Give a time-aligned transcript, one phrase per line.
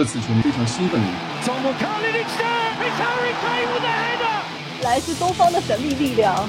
[0.00, 0.98] 这次球迷非常兴奋。
[4.82, 6.48] 来自东方的神秘力量。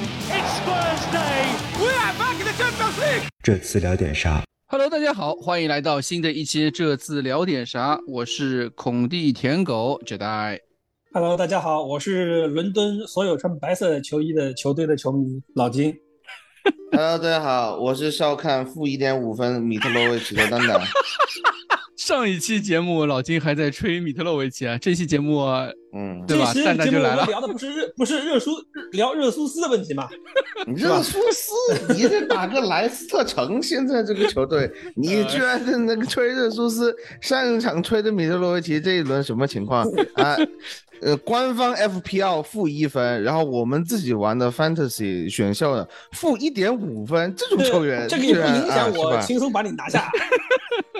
[3.42, 6.70] 这次聊点啥？Hello，大家好，欢迎来到新的一期。
[6.70, 8.00] 这次聊点啥？
[8.08, 10.58] 我是孔蒂舔狗 Jedi。
[11.12, 15.94] Hello，大家好，我是伦敦所有穿白色球衣的球队的球迷老金。
[16.90, 20.80] Hello，大家好，我是笑看负一点五分米特罗维奇的蛋蛋。
[22.04, 25.38] 上一期节目老金还在吹米特洛维奇啊，这期节目，
[25.94, 26.52] 嗯，对吧？
[26.52, 27.24] 蛋蛋就来了。
[27.26, 28.50] 聊的不是热，不是热苏，
[28.90, 30.08] 聊热苏斯的问题吗？
[30.66, 31.52] 热苏斯，
[31.94, 40.36] 你这打个莱斯特城，现在这个球队，你居然在那个吹热苏斯，上一场吹的米特洛维奇，这一轮什么情况啊？
[41.02, 50.08] 呃，官方 FPL 负一分，然后我们自己玩的 Fantasy 选秀的负一点五分，这种球员，这个也不影响我轻松把你拿下。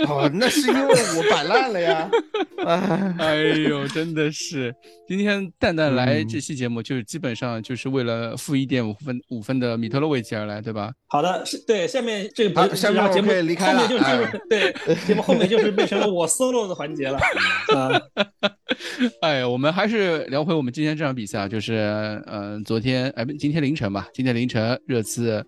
[0.08, 2.10] 哦，那是因为我摆烂了呀！
[3.18, 4.74] 哎呦，真的是，
[5.12, 10.90] 今天蛋蛋来这期节目，就是基本上就是为了负一点五分五分的米特洛维奇而来，对吧？
[11.06, 14.04] 好的，是对，下面这个下面节目离开了，就是
[14.48, 14.74] 对
[15.06, 17.20] 节目后面就是变成了我 solo 的环节了。
[19.20, 25.46] 哎呀，我们还是聊回我们今天这场比赛啊，就是嗯，昨天哎不，今天凌晨吧，今天凌晨热刺。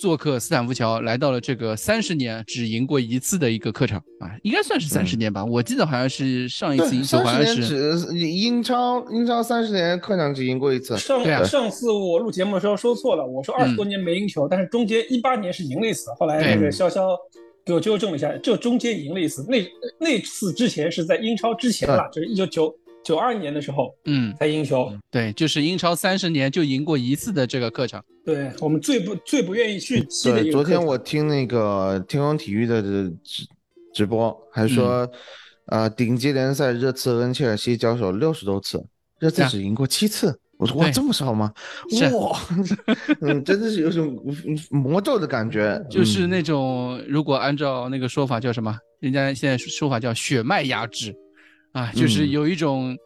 [0.00, 5.44] 做客斯坦福桥，来到了这个三十年只赢过一次的一个客场啊，应该算是三十年吧。
[5.44, 10.96] 我记得好像是上一次赢球好像是英超，英超三十年客场只赢过一次。
[10.96, 16.10] 上上次我录节目的时候说错了，我说二十多年没赢球，但是中间一八年是赢了一次。
[16.18, 17.14] 后来那个潇潇
[17.62, 19.44] 给我纠正了一下，就中间赢了一次。
[19.46, 19.62] 那
[19.98, 22.74] 那次之前是在英超之前了，就是一九九。
[23.02, 30.44] 九二年的时候，嗯，才赢球，对，就是英超三十年就赢过一次的这个客场，对我们最不最不愿意去踢的。
[30.50, 33.46] 昨天我听那个天空体育的直
[33.94, 35.10] 直播，还说，
[35.66, 38.84] 呃，顶级联赛热刺跟切尔西交手六十多次，
[39.18, 40.38] 热刺只赢过七次。
[40.58, 41.50] 我说哇，这么少吗？
[42.12, 42.38] 哇，
[43.22, 44.14] 嗯，真的是有种
[44.70, 51.16] 魔咒的感觉， 就是那种如果按照那个说法叫什么，人家现在说法叫血脉压制。
[51.72, 52.96] 啊，就是有一种，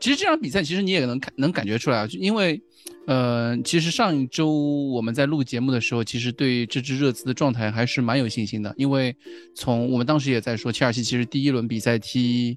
[0.00, 2.60] 其实这场比赛其实你也能看能感觉出来啊，就因为，
[3.06, 9.14] 呃，其实上一周我们在录节目的时候，其实对这支热刺的状态还是蛮有信心的，因为
[9.54, 12.56] 从我们当时也在说，切尔西其实第一轮比赛踢，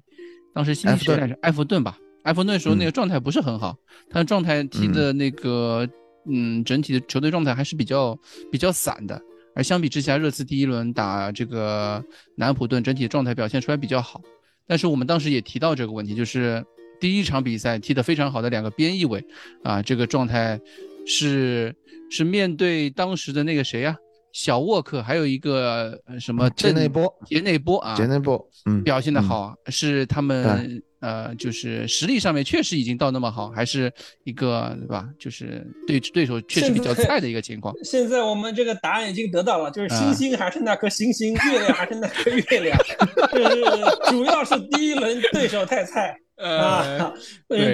[0.54, 1.36] 当时新谁来着？
[1.42, 3.76] 埃弗顿吧，埃弗顿时候那个状态不是很好，
[4.08, 5.86] 他的状态踢的那个，
[6.26, 8.18] 嗯，整体的球队状态还是比较
[8.50, 9.20] 比较散的，
[9.54, 12.02] 而相比之下，热刺第一轮打这个
[12.36, 14.22] 南安普顿，整体状态表现出来比较好。
[14.68, 16.64] 但是我们当时也提到这个问题，就是
[17.00, 19.24] 第一场比赛踢得非常好的两个边翼位，
[19.64, 20.60] 啊，这个状态
[21.06, 21.74] 是
[22.10, 23.96] 是面对当时的那个谁呀，
[24.32, 30.82] 小沃克，还有一个什么杰内波，杰内波啊，杰内波，嗯，表现的好，是他们。
[31.00, 33.92] 呃，就是实力上面确实已经到那么好，还是
[34.24, 35.08] 一个对吧？
[35.18, 37.74] 就是对对手确实比较菜的一个情况。
[37.84, 42.78] 现在我们这个答案已经得到了，就是星星还是那颗星星，月亮还是那颗月亮，
[43.32, 47.12] 就是主要是第一轮对手太菜 啊。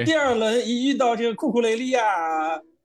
[0.04, 2.02] 第二轮一遇到这个库库雷利亚，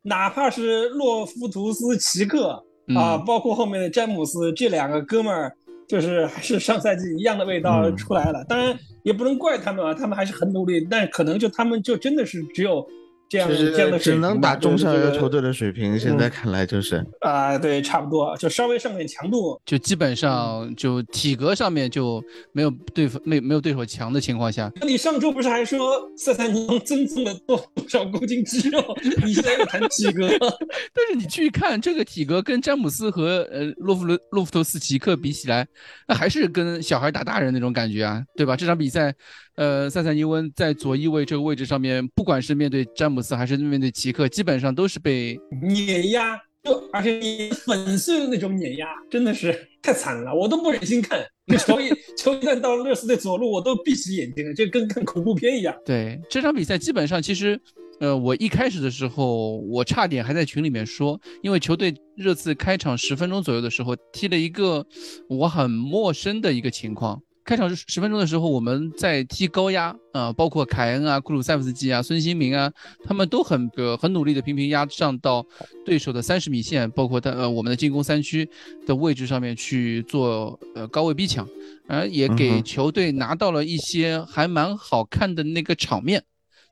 [0.04, 2.64] 哪怕是洛夫图斯奇克
[2.96, 5.52] 啊，包括后面的詹姆斯这两个哥们儿。
[5.90, 12.88] 就是还是上赛季一样的味道出来了，当然也不能怪他们啊，他们还是很努力，但可能就他们就真的是只有。
[13.30, 24.72] 这样这样的只能打中上游球队的水平，现在看来就是啊，对，差不多，就稍微上点强度，就基本上就体格上面就没有对付没没有对手强的情况下。
[24.82, 28.84] 那你上周不是还说塞塞尼翁增重了多少公斤肌肉？
[29.24, 30.28] 你现在又谈体格？
[30.92, 35.68] 但是你去看这个体格，跟詹姆斯和呃洛夫洛洛夫托斯奇克比起来，
[36.08, 38.56] 那还是跟小孩打大人那种感觉啊，对吧？
[38.56, 39.14] 这场比赛。
[39.60, 51.20] 呃，塞塞尼翁在左翼位这个位置上面，不管是面对詹姆斯还是面对奇克，基本上都是被碾压，就而且你粉碎的那种碾压，真的是太惨了，我都不忍心看。
[51.60, 55.76] 球一球一旦到了热刺队左路，我都闭起眼睛了，就跟看恐怖片一样。
[55.86, 57.60] 对这场比赛，基本上其实，
[58.00, 64.86] 呃，我一开始的时候，我差点还在群里面说，因为球队热刺开场十分钟左右的时候，踢了一个
[65.28, 67.22] 我很陌生的一个情况。
[67.50, 72.72] 开场十十分钟的时候，我们在踢高压啊，包括凯恩啊、库鲁塞夫斯基啊、孙兴民啊，
[73.04, 75.44] 他们都很个很努力的频频压上到
[75.84, 78.48] 对手的三十米线，包括他呃我们的进攻三区
[78.86, 81.50] 的位置上面去做呃高位逼抢，
[81.88, 86.24] 而也给球队拿到了一些还蛮好看的那个场面。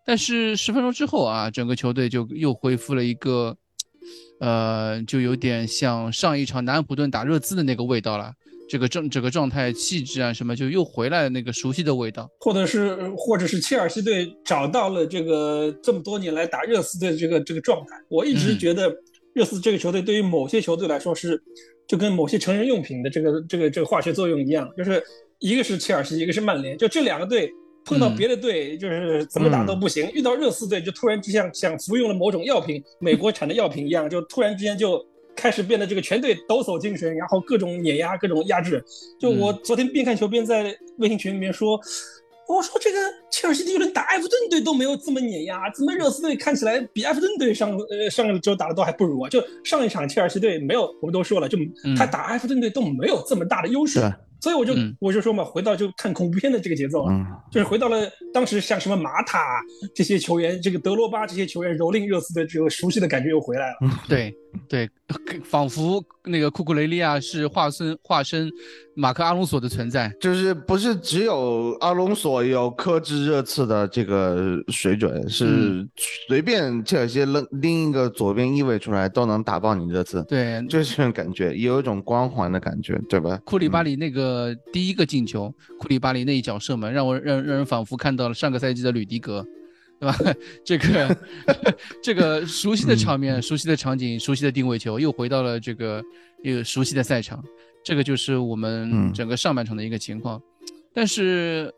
[0.05, 3.57] 但是十分钟之后啊，整个球队就又恢复了一个，
[4.39, 8.31] 呃，就有点像上一场南安普顿打热刺的那个味道了。
[8.69, 12.29] 这个状这个状态、气质啊什么，就又回来了那个熟悉的味道。
[12.39, 17.95] 或者是或者是切尔西队找到了这个这么多年来打热刺队的这个这个状态。
[18.09, 18.93] 我一直觉得
[19.33, 21.41] 热刺这个球队对于某些球队来说是
[21.87, 25.01] 就跟某些成人用品的这个这个这个化学作用一样，就是
[25.39, 27.51] 一个是切尔西，一个是曼联，就这两个队。
[27.85, 35.01] 碰到别的队就是怎么打都不行，遇到热刺队就突然就像像服用了某种药品，美国产的药品一样，就突然之间就
[35.37, 38.83] 开始变得这个全队抖擞精神，然后各种碾压，各种压制。
[39.19, 41.79] 就我昨天边看球边在微信群里面说，
[42.49, 42.97] 我说这个
[43.31, 49.29] 切尔西第一轮打埃弗顿队都没有这么碾压，怎么热刺队看起来比埃弗顿队上呃上个周打的都还不如啊？
[49.29, 51.57] 就上一场切尔西队没有，我们都说了，就
[51.95, 54.01] 他打埃弗顿队都没有这么大的优势。
[54.39, 59.59] 所以我就我就说嘛，回到就看恐怖片的这个节奏啊，就是回到了当时像什么马塔
[59.95, 63.77] 这些球员，这个德罗巴这些球员蹂躏热刺的这个熟悉的感觉又回来了。
[64.07, 64.31] 对
[64.67, 64.89] 对，
[65.43, 68.51] 仿佛那个库库雷利亚是化身化身
[68.95, 75.87] 马克阿隆索的存在，就是不是只有阿隆索有克制热刺的这个水准，是
[76.27, 80.23] 随便切尔西扔拎一个左边翼位出来都能打爆你热刺。
[80.23, 83.39] 对，就是这种感觉，也有一种光环的感觉，对吧？
[83.45, 84.37] 库里巴里那个。
[84.37, 85.49] 呃，第一个进球，
[85.79, 89.43] 库里巴里那一脚射门，让我让让人仿佛看到了上个赛季的吕迪格，
[89.99, 90.17] 对吧？
[90.63, 91.17] 这个
[92.03, 96.03] 这个熟悉的场面、熟悉的场景、熟悉的定位球，又回到了这个
[96.43, 97.43] 一个熟悉的赛场。
[97.83, 100.41] 这个就是我们整个上半场的一个情况。
[100.93, 101.73] 但是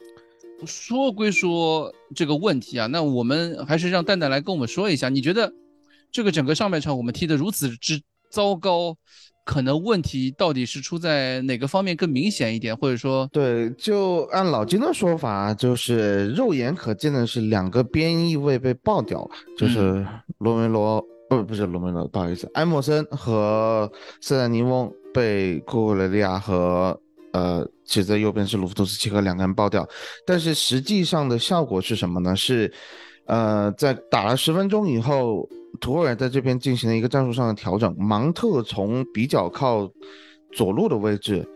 [0.66, 5.54] 说归说这个问题啊，那我们还是让蛋蛋来跟我们说一下，你觉得
[6.12, 8.98] 这个整个上半场我们踢得如此之糟糕？
[9.50, 20.06] 可能问题到底是出在哪个方面更明显一点，或者说，对，就按老金的说法，就是肉眼可见的是两个边翼位被爆掉了，就是
[20.38, 23.92] 罗梅罗，不，不是罗梅罗，不好意思，埃默森和
[24.22, 26.96] 塞丹尼翁被库库雷利亚和
[27.34, 29.84] 呃，其实在右边是鲁夫图斯奇和两个人爆掉，
[30.28, 32.36] 但是实际上的效果是什么呢？
[32.36, 32.72] 是，
[33.30, 35.48] 呃，在打了十分钟以后。
[35.80, 39.90] 图尔在这边进行了一个战术上的调整，芒特从比较靠
[40.52, 41.48] 左路的位置，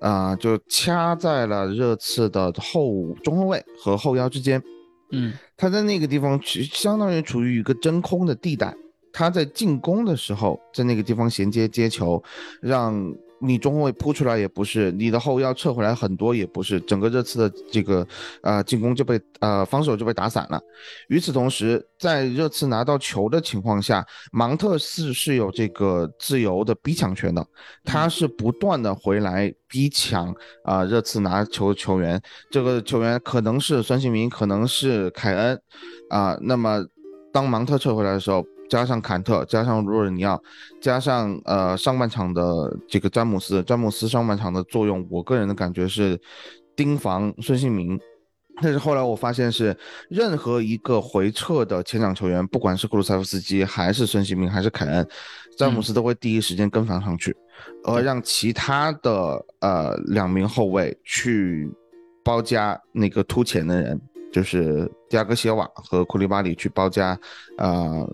[0.00, 4.62] 啊，就掐在了热刺的后中后卫和后腰之间。
[5.10, 8.72] 嗯，他在那个地方相当于处于一个真空的地带，
[9.12, 12.22] 他在进攻的时候在那个地方衔接接球，
[12.60, 13.12] 让。
[13.44, 18.06] 你中后卫扑出来也不是，你的后腰撤回来很多也不是，整个热刺的这个
[18.42, 20.60] 呃进攻就被呃防守就被打散了。
[21.08, 27.46] 与此同时，在热刺拿到球的情况下，芒特是是有这个自由的逼抢权的，
[27.84, 32.20] 他是不断的回来逼抢啊热刺拿球球员，
[32.50, 35.60] 这个球员可能是孙兴民，可能是凯恩
[36.08, 36.36] 啊。
[36.40, 36.84] 那么
[37.32, 38.44] 当芒特撤回来的时候。
[38.68, 40.42] 加上坎特，加上若尔尼奥，
[40.80, 42.42] 加上呃上半场的
[42.88, 46.18] 这个詹姆斯，詹姆斯上半场的作用，我个人的感觉是
[46.74, 48.00] 盯防孙兴民。
[48.62, 49.76] 但是后来我发现是
[50.08, 55.06] 任何一个回撤的前场球员，不管是库鲁塞夫斯基还是孙兴民还是凯恩，
[55.58, 57.36] 詹姆斯都会第一时间跟防上去，
[57.82, 61.68] 而让其他的呃两名后卫去
[62.24, 64.00] 包夹那个突前的人，
[64.32, 67.18] 就是迪亚戈谢瓦和库利巴里去包夹，
[67.58, 68.08] 呃。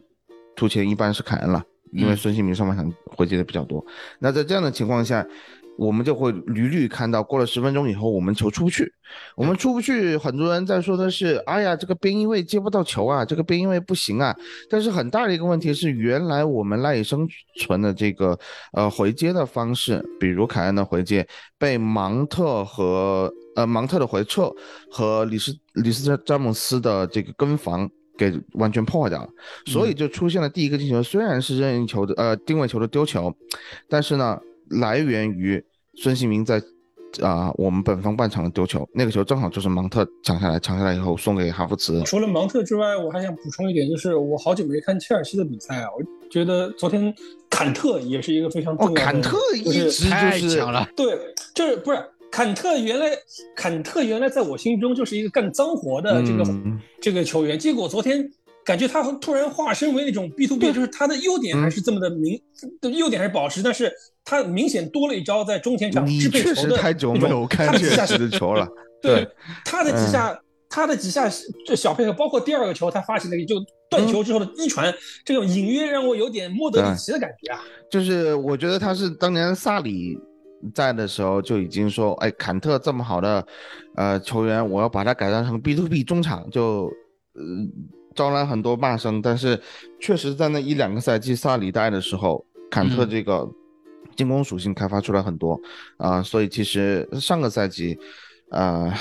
[0.61, 3.83] 出前一般是凯恩了，因为孙兴民上半场回接的比较多。
[4.19, 5.27] 那在这样的情况下，
[5.79, 8.93] 我们就会屡屡看到，过了十分钟以后，我们球出不去，
[9.37, 10.19] 我们出不去。
[10.19, 14.37] 很多人在说的是，哎呀，这个边翼位接不到球啊，这个边翼位不行啊。
[14.69, 17.27] 但是很大的一个问题是，原来我们赖以生
[17.57, 18.39] 存的这个
[18.75, 21.27] 呃回接的方式，比如凯恩的回接，
[21.57, 24.53] 被芒特和呃芒特的回撤
[24.91, 27.91] 和李斯李斯詹姆斯的这个跟防。
[28.21, 29.29] 给完全破坏掉了，
[29.65, 33.35] 所以就出现了第一个进球，虽然是任意球的呃定位球的丢球，
[33.89, 36.63] 但是呢，来源于孙兴民在
[37.23, 42.03] 啊我们本方半场的丢球，那个球正好就是芒特抢下来，抢下来以后送给哈弗茨。
[42.05, 47.15] 除了芒特之外，我还想补充一点，就是我好久没看切尔西的比赛啊，我觉得昨天
[47.49, 51.19] 坎特也是一个非常重要的，坎特一直就是强了，对，
[51.55, 51.99] 就是不是。
[52.31, 53.11] 坎特原来，
[53.57, 56.45] 坎特原来在我心中就是一个干脏活的这个
[57.03, 58.31] 这个球员，结果昨天
[58.65, 62.41] 感觉他突然化身为那种 B to B，就是他的优点还是这么的明，
[62.97, 63.93] 优点还是保持，但是
[64.25, 68.69] 他明显多了一招在中前场支配球的太久没有看切尔西的球了。
[69.03, 69.27] 对，
[69.65, 71.29] 他的几下，他的几下
[71.67, 73.57] 这小配合，包括第二个球他发起那个就
[73.91, 74.95] 断球之后的一传，
[75.25, 77.61] 这种隐约让我有点莫德里奇的感觉啊。
[77.91, 80.17] 就是我觉得他是当年萨里。
[80.75, 83.47] 在的时候就已经说，哎，坎特这么好的，
[83.97, 86.93] 呃，球员，我要把他改造成 B to B 中场，就，
[87.35, 87.43] 呃，
[88.15, 89.23] 招来很多骂声。
[89.23, 89.61] 但是，
[89.99, 93.49] 确实在那一两个赛季萨里带的时候，坎特这个
[94.17, 95.61] 进攻属性开发出来很多
[95.97, 97.99] 啊，所以其实上个赛季，
[98.51, 98.93] 呃，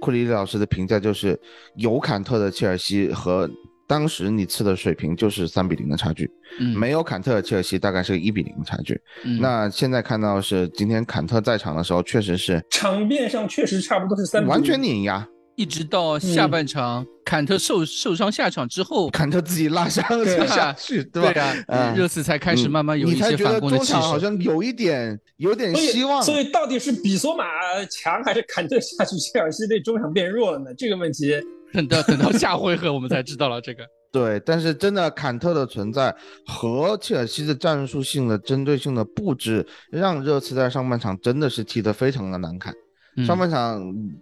[0.00, 1.38] 库里老师的评价就是
[1.74, 3.50] 有坎特的切尔西和
[3.90, 6.30] 当时你次的水平就是三比零的差距，
[6.60, 8.94] 嗯，没有坎特的切尔西大概是个一比零的差距。
[9.24, 20.04] 嗯那现在看到是今天坎特在场的时候，确实是场面上确实差不多是三比完全碾压，一直到下半场，坎特受受伤下场之后，坎特自己拉伤
[20.46, 21.42] 下去，对吧？
[21.66, 24.16] 啊，嗯热刺才开始慢慢有一你才觉得些反攻的中场好。
[24.20, 26.22] 像有一点有点希望。
[26.22, 27.44] 所以到底是比索马
[27.90, 30.66] 强还是坎特下去，切尔西对中场变弱了呢？
[30.78, 31.34] 这个问题，
[31.72, 33.84] 等到等到下回合我们才知道了这个。
[34.12, 36.12] 对，但是真的坎特的存在
[36.44, 42.74] 和切尔西的战术性的针对性的布置，让热刺在上半场真的是踢得非常的难看。
[43.16, 43.80] 嗯上半场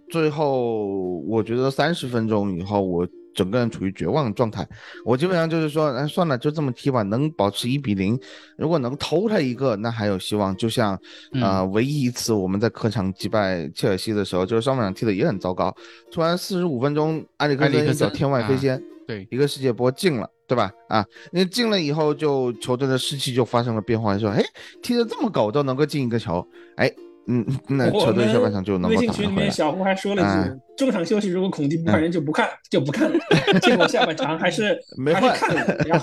[0.09, 4.67] 最后，我觉得三十分钟以后，我整个人处于绝望的状态。
[5.05, 8.19] 我基本上就是说，哎，算了，就这么踢吧，能保持一比零，
[8.57, 10.55] 如果能偷他一个，那还有希望。
[10.57, 10.99] 就像，
[11.33, 15.73] 呃，唯一一次我们在客场击败切尔西的时候，就是上半场踢的也很糟糕，
[16.11, 20.71] 突然四十五分钟，埃里克森森一脚天外飞啊仙，对，一个世界波进了，对吧？
[20.87, 24.43] 啊，那进了以后，就球队的士气就发生了变化，说，哎，
[24.81, 26.45] 踢得这么狗都能够进一个球，
[26.75, 26.91] 哎，
[27.31, 29.51] 嗯，那我球队们下半场就能微够打回来信群里面。
[29.51, 33.19] 小胡还说了一句嗯：“中场休息如果孔蒂不换人就不看，就不看了。
[33.61, 35.35] ”结果下半场还是 没换 还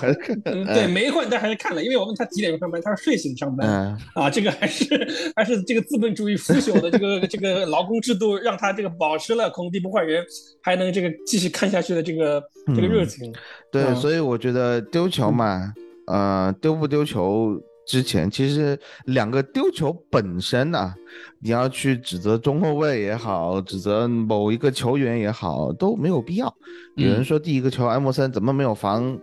[0.07, 3.67] 是看了，对没换，但还是看了，因为我问他几点钟上班，他说睡醒上班。
[3.67, 4.87] 嗯，啊，这个还是
[5.35, 10.23] 还是这个资本主义腐朽的这个这个劳工制度，让他这个保持了孔蒂不换人，
[10.61, 12.41] 还能这个继续看下去的这个
[12.73, 13.33] 这个热情。
[13.69, 15.73] 对，嗯所以我觉得丢球嘛，
[16.07, 20.93] 呃，丢不丢球之前，其实两个丢球本身啊，
[21.39, 26.53] 你要去指责中后卫也好，指责某一个球员也好，都没有必要。
[26.95, 29.17] 有人嗯说第一个球埃莫森怎么没有防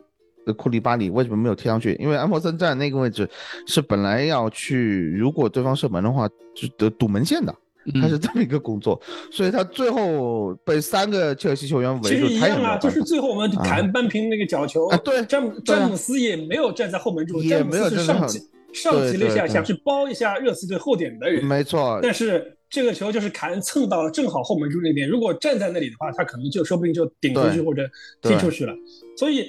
[0.47, 1.94] 呃库里巴里，为什么没有贴上去？
[2.00, 3.28] 因为埃莫森站那个位置
[3.66, 7.54] 是本来要去，如果对方射门的话，就得堵门线的。
[8.00, 8.99] 他是嗯这么一个工作，
[9.30, 13.02] 所以他最后被三个切尔西球员围住，他也实一样啊，就是。
[13.02, 18.44] 最后我们谈扳平那个角球啊对詹姆啊詹姆斯也没有站在后门柱，也詹姆没有站在后斯是
[18.75, 27.88] 上挤上对挤了一下，想去包一下热刺队后点的人，没错，但是这个球就是凯恩蹭到了正好后门柱那边，如果站在那里的话，他可能就说不定就顶出去或者
[28.21, 28.75] 踢出去了。
[29.16, 29.49] 所以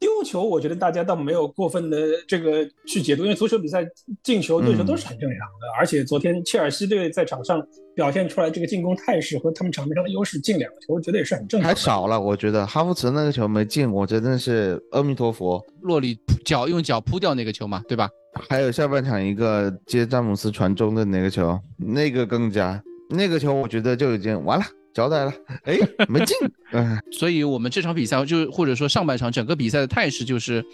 [0.00, 3.84] 丢球，我觉得大家倒没有过分的这个去解读，因为足球比赛
[4.22, 5.66] 进球对球都是很正常的。
[5.78, 7.60] 而且昨天切尔西队在场上
[7.94, 11.74] 表现出来这个进攻态势和他们场面上的优势，进两个球，我觉得也是很正常的。
[11.74, 15.60] 还少了，我觉得哈弗茨那个球没进，我真的是阿弥陀佛。
[15.82, 18.08] 洛里脚用脚扑掉那个球嘛，对吧？
[18.48, 24.64] 还有下半场一个接詹姆斯传中的那个球，那个更加，那个球我觉得就已经完了，
[24.98, 25.78] 交代了，哎，
[26.08, 26.36] 没进，
[26.72, 30.64] 哎，所以我们这场比赛就或者说上半场整个比赛的态势就是，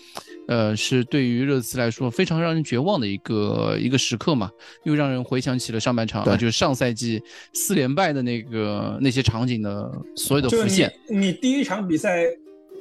[0.48, 4.50] 呃，是对于热刺来说非常让人绝望的一个一个时刻嘛，
[4.84, 10.90] 又让人回想起了上半场，啊就是上赛季四连败的那个那些场景的所有的浮现。
[11.06, 12.24] 你你第一场比赛，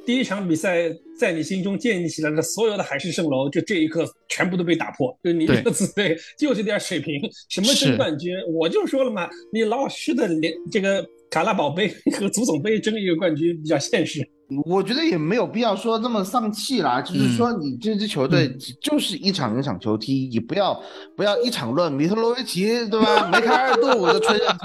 [0.06, 5.14] 第一场比赛在你心中建立起来的所有的海市蜃楼，就这一刻全部都被打破。
[5.22, 7.20] 就你对热刺队 就这点水平，
[7.50, 11.88] 什么是争冠军，我就说了嘛，你老老实实的连这个卡拉宝杯
[12.18, 14.28] 和足总杯争一个冠军比较现实。
[14.66, 20.78] 我觉得也没有必要说这么丧气啦，就是说你这支球队就是一场一场球踢，你不要
[21.16, 23.26] 不要一场论米特罗维奇对吧？
[23.32, 24.58] 梅开二度我就吹上去，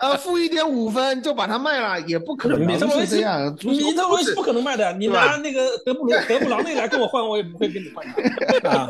[0.00, 8.06] 呃，负一点五分就把他卖了，也不可能是米特罗维奇米特罗维奇不可能卖的，你拿那个德布罗 德布劳内来跟我换，我也不会跟你换
[8.62, 8.88] 的 啊。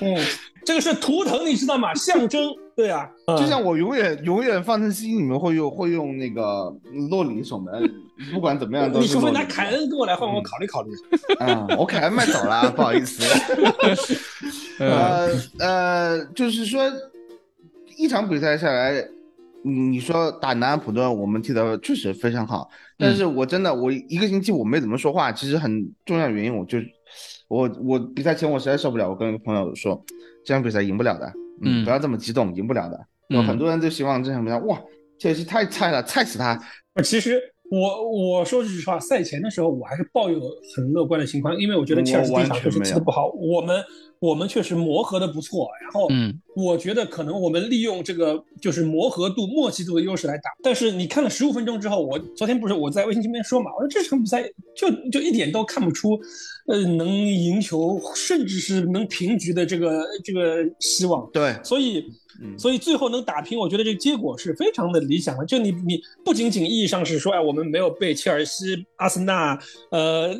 [0.00, 0.16] 嗯，
[0.64, 1.92] 这个是图腾，你知道吗？
[1.94, 2.40] 象征，
[2.76, 6.70] 对啊，就像我永远永远放在心里面会用会用那个
[7.08, 7.72] 洛里守门，
[8.34, 10.90] 不管怎么样都你除非拿凯恩跟我来换，我考虑考虑。
[11.38, 13.24] 啊、我凯恩卖走了，不好意思。
[14.78, 15.28] 呃
[15.58, 16.82] 呃，就是说
[17.96, 18.92] 一场比赛下来，
[19.64, 22.68] 嗯你说打南安普顿，我们踢得确实非常好，
[22.98, 26.76] 但是我真的我一个星期我没怎么说话，其实很重要原因，我就
[27.48, 30.04] 我我比赛前我实在受不了，我跟朋友说，
[30.44, 33.06] 这场比赛赢不了的，嗯不要这么激动，赢不了的。
[33.28, 34.80] 有很多人就希望这场比赛，哇，
[35.18, 36.60] 切尔西太菜了，菜死他。
[37.02, 40.40] 其实我我说句实话，赛前的时候我还是抱有
[40.74, 43.82] 很乐观的情况，因为我觉得切尔西第一场确实踢得不好，我们
[44.20, 50.50] 我们确实磨合的不错，然后嗯，我觉得可能我们利用这个就是磨合度、默契度的优势来打。
[50.62, 54.42] 但是你看了十五分钟之后，我昨天不是我在微信这边说嘛，我说这场比赛
[54.76, 56.18] 就就一点都看不出，
[56.68, 61.28] 呃，能赢球，甚至是能平局的这个这个希望。
[61.32, 62.04] 对，所以
[62.58, 65.44] 所以最后能打平，我觉得这个结果是非常的理想的。
[65.44, 69.58] 就你你不仅仅意义上是说，哎，我们没有被切尔西、阿森纳，
[69.90, 70.34] 呃，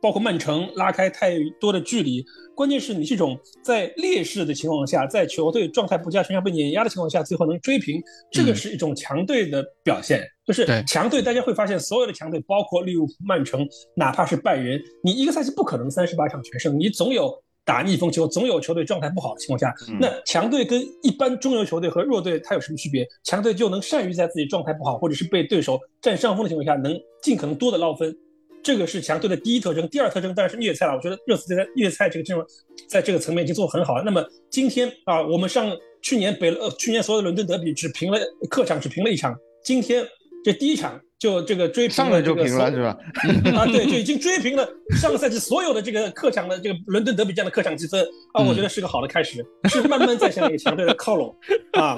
[0.00, 10.26] 包括曼城拉开太多的距离，关键是你这种在劣势的情况下，在球队状态不佳、全场被碾压的情况下，最后能追平，这个是一种强队的表现。
[10.46, 17.32] 就是强队，大家会发现，所有的强队，包括利物浦、曼城，哪怕是拜仁，你一个赛季不可能三十八场全胜，你总有。
[17.64, 23.06] 打逆风球总有球队状态不好的情况下，那强队跟一般中游球队和弱队它有什么区别？
[23.22, 28.16] 强队就能善于在自己状态不好或者是被对手占上风的情况下，能尽可能多的捞分，
[28.62, 29.88] 这个是强队的第一特征。
[29.88, 30.94] 第二特征当然是虐菜了。
[30.94, 32.44] 我觉得热刺在虐菜这个阵容，
[32.88, 34.02] 在这个层面已经做得很好了。
[34.02, 35.70] 那么今天啊，我们上
[36.02, 40.04] 去年北呃去年所有的伦敦德比只平了客场只平了一场，今天
[40.42, 41.00] 这第一场。
[41.20, 42.96] 就这个追平了就平了是吧？
[43.54, 44.66] 啊，对，就已经追平了
[44.98, 51.36] 上个赛季所有的这个客场的这个伦敦德比这样的客场积分啊，我觉得是个好的开始，是慢慢在向那个强队的靠拢
[51.78, 51.94] 啊。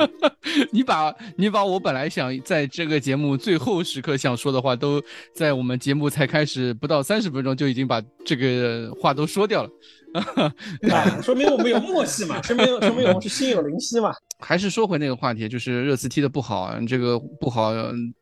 [0.72, 5.00] 你把你把我本来想在这个节目最后时刻想说的话，都
[5.32, 9.70] 在我们节目才开始不到三十分钟就已经把这个话都说掉了。
[10.90, 14.12] 啊，说明我们有默契嘛，说明说明我们是心有灵犀嘛。
[14.38, 18.12] 还是说回那个话题，就是热刺踢的不好，这个不好，嗯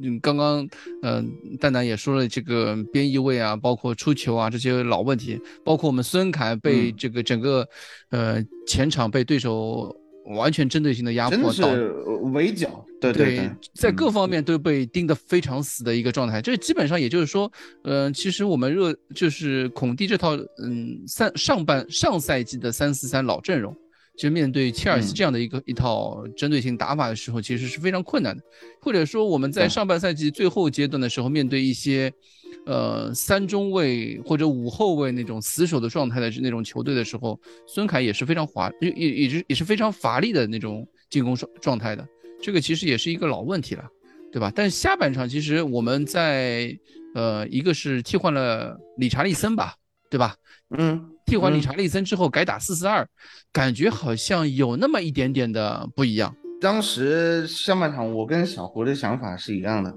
[0.00, 0.66] 嗯，刚刚
[1.02, 1.30] 嗯
[1.60, 7.66] 蛋蛋也说了，这个边翼位啊，包括出球啊这些老问题，包括我们孙凯被这个整个
[8.10, 9.96] 呃前场被对手。
[10.26, 11.92] 完全针对性的压迫，真是
[12.32, 12.84] 围剿。
[13.00, 16.40] 对对对，在各方面都被盯得非常死的一个状态。
[16.40, 17.50] 这基本上也就是说，
[17.82, 23.76] 嗯，其实我们热就是孔蒂这套，嗯，三上半上赛季的三四三老阵容，
[24.16, 28.42] 其实面对切尔西这样的一个一套针对性打法的时候，其实是非常困难的。
[28.80, 32.12] 或者说我们在上半赛季最后阶段的时候，面对一些。
[32.64, 42.06] 呃，三中卫或者五后卫那种死守的状态的那种球队的时候，孙凯也是非常华，也也也是也是非常乏力的那种进攻状状态的。
[42.40, 43.84] 这个其实也是一个老问题了，
[44.32, 44.52] 对吧？
[44.54, 46.76] 但下半场其实我们在
[47.14, 49.74] 呃，一个是替换了理查利森吧，
[50.08, 50.36] 对吧？
[50.70, 53.06] 嗯，替换理查利森之后改打四四二，
[53.52, 56.34] 感觉好像有那么一点点的不一样。
[56.60, 59.92] 当时上半场我跟小胡的想法是一样的。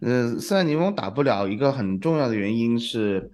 [0.00, 3.30] 嗯，塞尼翁打不了一个很重要的原因是，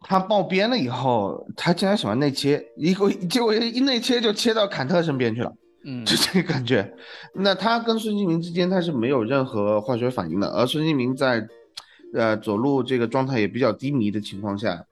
[0.00, 5.52] 他爆边了以后，他竟然喜欢内切，一个结果一内切就切到坎特身边去了，
[5.84, 6.94] 嗯，就这个感觉。
[7.34, 11.44] 那他跟孙兴民之间他是没有任何化学反应的，而孙兴民在，
[12.14, 14.84] 呃，左路这个状态也比较低迷的情况下，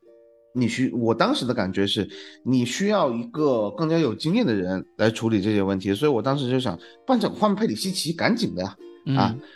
[0.54, 2.08] 你需我当时的感觉是，
[2.44, 8.68] 你需要一个更加有经验的人来处理这些问题，所以我当时就想，换成换佩里西奇，赶紧的呀。
[8.68, 8.76] 啊，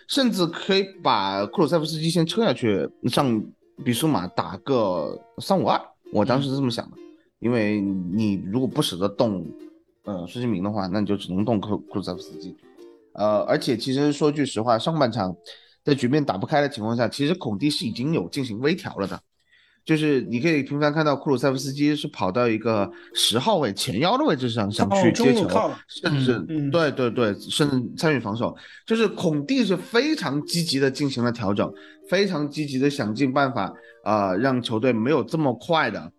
[0.08, 3.44] 甚至可以把库鲁塞夫斯基先撤下去，上
[3.84, 5.80] 比苏马打个三五二。
[6.12, 6.96] 我当时是这么想的，
[7.40, 9.44] 因为你如果不舍得动，
[10.04, 12.56] 呃，孙兴民的话，那你就只能动库库鲁塞夫斯基。
[13.12, 15.34] 呃，而且其实说句实话，上半场
[15.84, 19.20] 在局面打不开的情况下，其实孔蒂是已经有进行微调了的。
[19.86, 25.48] 就是你可以频繁看到库鲁塞夫斯基是跑到一个十号位前腰的位置上想去接球，
[25.86, 26.40] 甚至
[26.72, 28.54] 对对对，甚至参与防守。
[28.84, 31.72] 就是孔蒂是非常积极的进行了调整，
[32.10, 33.72] 非常积极的想尽办法
[34.02, 36.12] 啊，让球队没有这么快的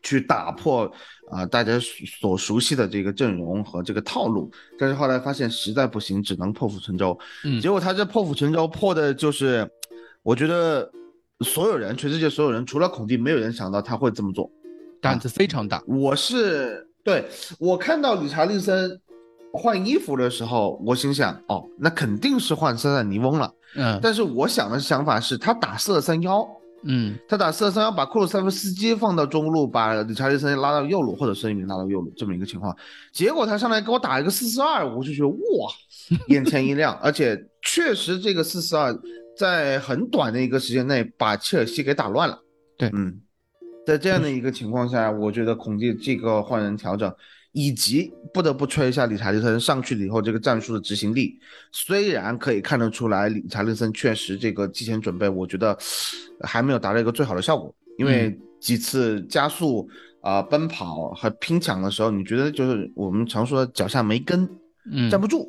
[0.00, 0.88] 去打破
[1.28, 1.72] 啊大家
[2.20, 4.48] 所熟悉的这个阵容和这个套路。
[4.78, 7.18] 但是后来发现实在不行，只能破釜沉舟。
[7.60, 9.68] 结果他这破釜沉舟破的就是，
[10.22, 10.88] 我觉得。
[11.44, 14.50] 所有人，全世界所有人，除了孔蒂，没有人想到他会这么做，
[15.00, 15.80] 胆子非常大。
[15.86, 17.24] 我是对
[17.60, 19.00] 我看到理查利森
[19.52, 23.52] 换衣服的时候，我心想，哦，那肯定是换塞塞尼翁了。
[23.76, 26.44] 嗯，但是我想的想法是他打四二三幺，
[26.82, 32.76] 嗯，他打四二三幺，把库鲁塞夫斯基放到中路，把理查利森拉到右路，或者孙兴民拉到右路，这么一个情况。
[33.12, 35.70] 结果他上来给我打一个四四二，我就觉得哇，
[36.28, 38.92] 眼前一亮， 而且确实这个四四二。
[39.38, 42.36] 在很短的一个时间内把切尔西给打乱了。
[42.76, 43.20] 对，嗯，
[43.86, 47.14] 在这样的一个情况下，我觉得孔蒂这个换人调整，
[47.52, 51.38] 以及不得不吹一下理查利森上去了以后这个战术的执行力，
[51.70, 55.76] 虽然可以看得出来理查利森确实这个提前准备，我觉得
[56.40, 59.88] 还没有达到一个最好的效果，因为几次加速
[60.20, 64.48] 啊奔跑和拼抢的时候，你觉得就是我们常说的脚下没跟，
[65.08, 65.48] 站不住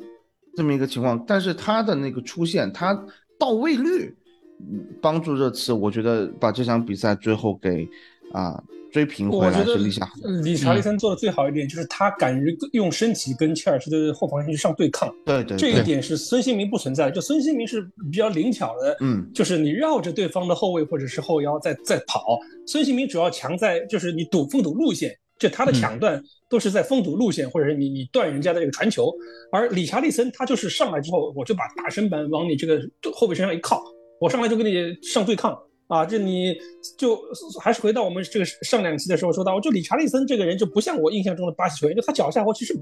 [0.54, 2.96] 这么一个情况，但是他的那个出现，他。
[3.40, 4.14] 到位率，
[5.00, 7.88] 帮助热刺，我觉得把这场比赛最后给
[8.32, 10.06] 啊追平回来是立下。
[10.42, 15.08] 理查利森做的最好一点就是他敢于用身体跟切尔西的后防线去上对抗。
[15.24, 17.12] 对对，这一点是孙兴民不存在的。
[17.12, 22.38] 就孙兴民是比较灵巧的，嗯，就是你绕着对方的后卫或者是后腰在在跑。
[22.66, 25.16] 孙兴民主要强在就是你堵封堵路线。
[25.40, 29.10] 就他的抢断都是在封堵路线，或者是你你断人家的这个传球。
[29.50, 32.78] 而理查利森他就是上来之后，我就把大身板往你这个
[33.12, 33.82] 后背身上一靠，
[34.20, 35.58] 我上来就跟你上对抗。
[35.88, 36.54] 啊，这你
[36.96, 37.18] 就
[37.60, 42.72] 还是回到我们这个上两期的时候说到，就理查利森这个人就不像我印象中的巴西球员，就他脚下活其实，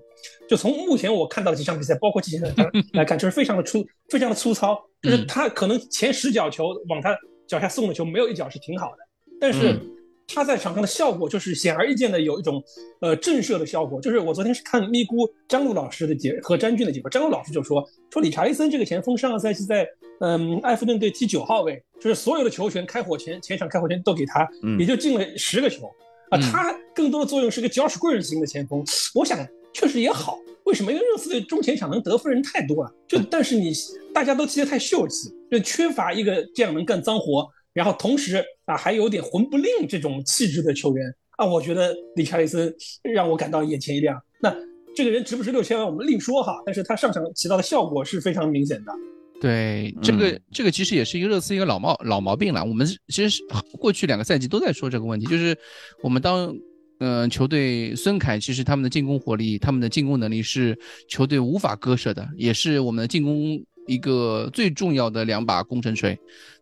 [0.47, 2.53] 就从目前我看到的几场比赛，包括季前赛
[2.93, 7.17] 来看，就是非常的粗，非常的粗糙，就是他可能前十脚球往他
[7.47, 8.99] 脚下送的球没有一脚是挺好的，
[9.41, 9.81] 但是。
[10.29, 12.63] 他在场上的效果就是显而易见的有一种，
[13.01, 14.01] 呃震慑的效果。
[14.01, 19.89] 就是我昨天是看咪咕张璐老师的解和詹俊的解说，张璐老师就说说理查利森这个前锋上个赛季在
[20.21, 24.47] 嗯埃弗顿队踢九号位，就是所有的球权开火前前场开火权都给他，
[24.79, 25.91] 也就进了十个球
[26.31, 26.39] 啊。
[26.39, 29.39] 他更多的作用是个搅屎棍型的前锋，我想
[29.73, 30.39] 确实也好。
[30.65, 30.93] 为什么？
[30.93, 33.73] 因为热刺队中前场能得分人太多了，就但是你
[34.13, 37.49] 大家都踢得太秀气，就缺乏一个这样能干脏活。
[37.79, 44.21] 然后同时啊，还有点魂不吝这种气质的球员啊，我觉得理查利森让我感到眼前一亮。
[44.43, 44.53] 那
[44.97, 46.61] 这个人值不值六千万，我们另说哈。
[46.67, 48.93] 但是他上场起到的效果是非常明显的。
[49.41, 52.65] 对，这个这个其实也是一个热刺一个老毛老毛病了。
[52.65, 53.45] 我们其实是
[53.79, 55.57] 过去两个赛季都在说这个问题，就是
[56.03, 56.53] 我们当
[56.99, 60.77] 嗯球队孙凯其实他们的进攻火力、他们的进攻能力是
[61.09, 63.65] 球队无法割舍的，也是我们的进攻。
[63.89, 66.15] 一个最重要的两把工程锤，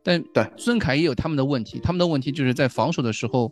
[0.07, 3.51] 但对孙凯也有他们的问题，他们的问题就是在防守的时候，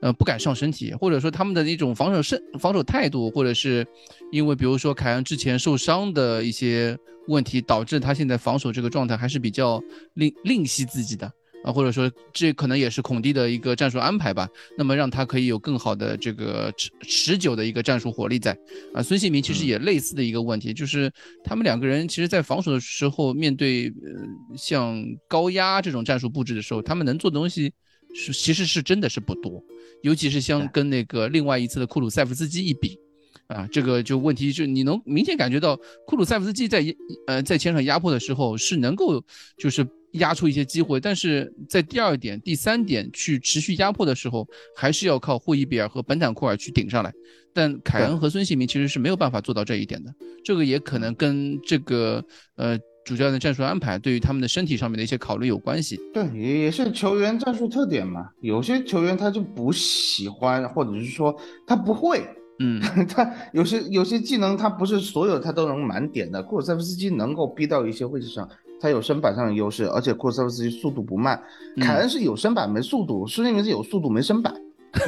[0.00, 3.86] 呃，不敢上身体，或者说他们的一种防守身防守态度，或者是
[4.30, 9.78] 因为比如说凯恩之前受伤的一些问题，导致他现在防守这个状态还是比较
[10.14, 11.30] 吝吝惜自己的。
[11.64, 14.48] 啊，或者说这可能也是孔蒂的一个战术安排吧。
[14.76, 18.56] 那么让他可以有更好的这个持持久的一个战术火力在。
[18.92, 21.10] 啊，孙兴民其实也类似的一个问题，就是
[21.44, 27.72] 他们两个人其实在防守的时候，面对呃像高压这种战术布置的时候，他们能做的东西
[28.14, 29.62] 是其实是真的是不多。
[30.02, 32.98] 尤其是像跟那个另外一次的库鲁塞夫斯基一比，
[33.46, 36.84] 啊，这个就问题就你能明显感觉到库鲁塞夫斯基在
[37.28, 39.24] 呃在前场压迫的时候是能够
[39.56, 39.86] 就是。
[40.12, 44.46] 压出一些机会，但是在第二点、第三点去持续压迫的时候，
[44.76, 47.12] 还是要靠霍伊比尔和本坦库尔去顶上来。
[47.54, 50.10] 但凯恩和孙兴民其实是没有办法做到这一点的。
[50.42, 52.24] 这个也可能跟这个
[52.56, 56.00] 呃主教练的战术安排对于他们的身体上面的一些考虑有关系。
[56.14, 58.30] 对，也是球员战术特点嘛。
[58.40, 61.34] 有些球员他就不喜欢，或者是说
[61.66, 62.26] 他不会。
[62.58, 66.42] 嗯， 他有些有些技能他不是所有他都能满点的。
[66.42, 68.48] 库尔塞夫斯基能够逼到一些位置上。
[68.82, 71.40] 他有身板上的优势，而且库尔塞夫斯基速度不慢。
[71.80, 74.52] 凯恩是有身板没速度，孙兴民是有速度没身板。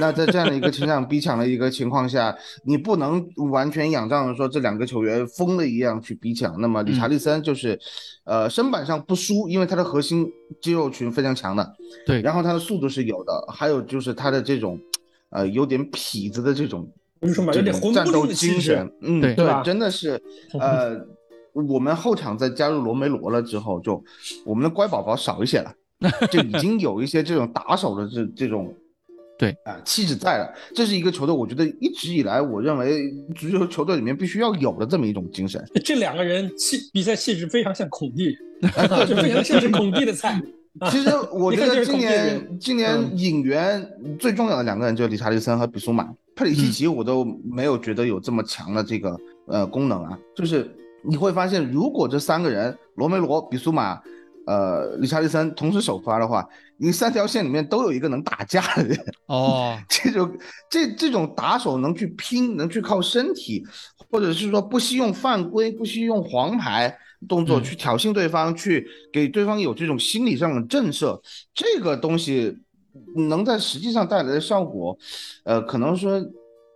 [0.01, 2.35] 那在这样的一个情场逼抢的一个情况下，
[2.65, 6.59] 你不能完全仰仗说这两个球员疯了一样去逼抢。
[6.61, 7.79] 那么理查利森就是，
[8.25, 10.27] 呃，身板上不输，因为他的核心
[10.63, 11.75] 肌肉群非常强的。
[12.07, 14.79] 对，然后他的速度是有的，还有就是他的这种，
[15.31, 16.89] 呃，有点痞子的这种，
[17.21, 18.91] 有点战斗精神。
[19.03, 20.23] 嗯，对，真的是，
[20.61, 21.05] 呃。
[21.55, 24.03] 我们后场在加入罗梅罗了之后，就
[24.45, 25.73] 我们的乖宝宝少一些了，
[26.31, 28.75] 就已经有一些这种打手的这这种，
[29.39, 30.53] 对啊气质在了。
[30.75, 35.65] 这是一个球队，我觉得一直以来我认为足球球队里面必须要有的这么一种精神。
[35.85, 38.37] 这两个人气比赛气质非常像孔蒂，
[39.09, 40.43] 就非常像是孔蒂的菜。
[40.91, 43.89] 其实我觉得今年今年引援
[44.19, 50.69] 最重要的两个人就是理查利森和比苏马，佩里西奇我都没有觉得有这么强的这个呃功能啊，就是。
[51.07, 54.01] 你会发现，如果这三个人罗梅罗、比苏马、
[54.47, 59.79] 呃，理查利森同时首发的话，你三条线里面都有一个能打架的人哦。
[59.89, 60.39] 这种
[60.71, 63.65] 这这种打手能去拼，能去靠身体，
[64.11, 66.97] 或者是说不惜用犯规、不惜用黄牌
[67.29, 71.21] 动作去挑衅对方，去给对方有这种心理上的震慑，
[71.55, 72.57] 这个东西
[73.17, 74.97] 能在实际上带来的效果，
[75.45, 76.21] 呃，可能说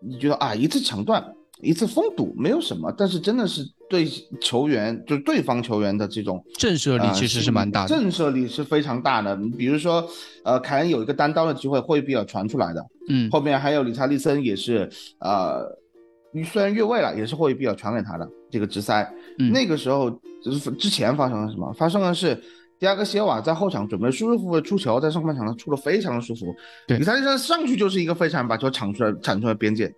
[0.01, 1.35] 你觉得啊，一次抢断。
[1.61, 4.07] 一次封堵没有什么，但是真的是对
[4.41, 9.37] 球员，就是对方球员的这种震慑力其实是蛮大的，震慑力是非常大的。
[9.57, 10.07] 比如说，
[10.45, 15.65] 呃，凯恩有一个单刀的机会，霍伊比尔传出来的，嗯，后面还有理查利森也是，呃，
[16.45, 19.11] 虽然越位了，也是霍伊比尔传给他的这个直塞。
[19.53, 20.11] 那个时候
[20.45, 21.73] 就是之前发生了什么？
[21.73, 22.37] 发生的是
[22.79, 26.55] 迪亚哥席瓦在后场准备舒舒服服的出球，在上半场他出的非常的舒服，
[26.87, 29.93] 对，理查利森上去就是一个飞铲，把球铲出来，铲出来边界。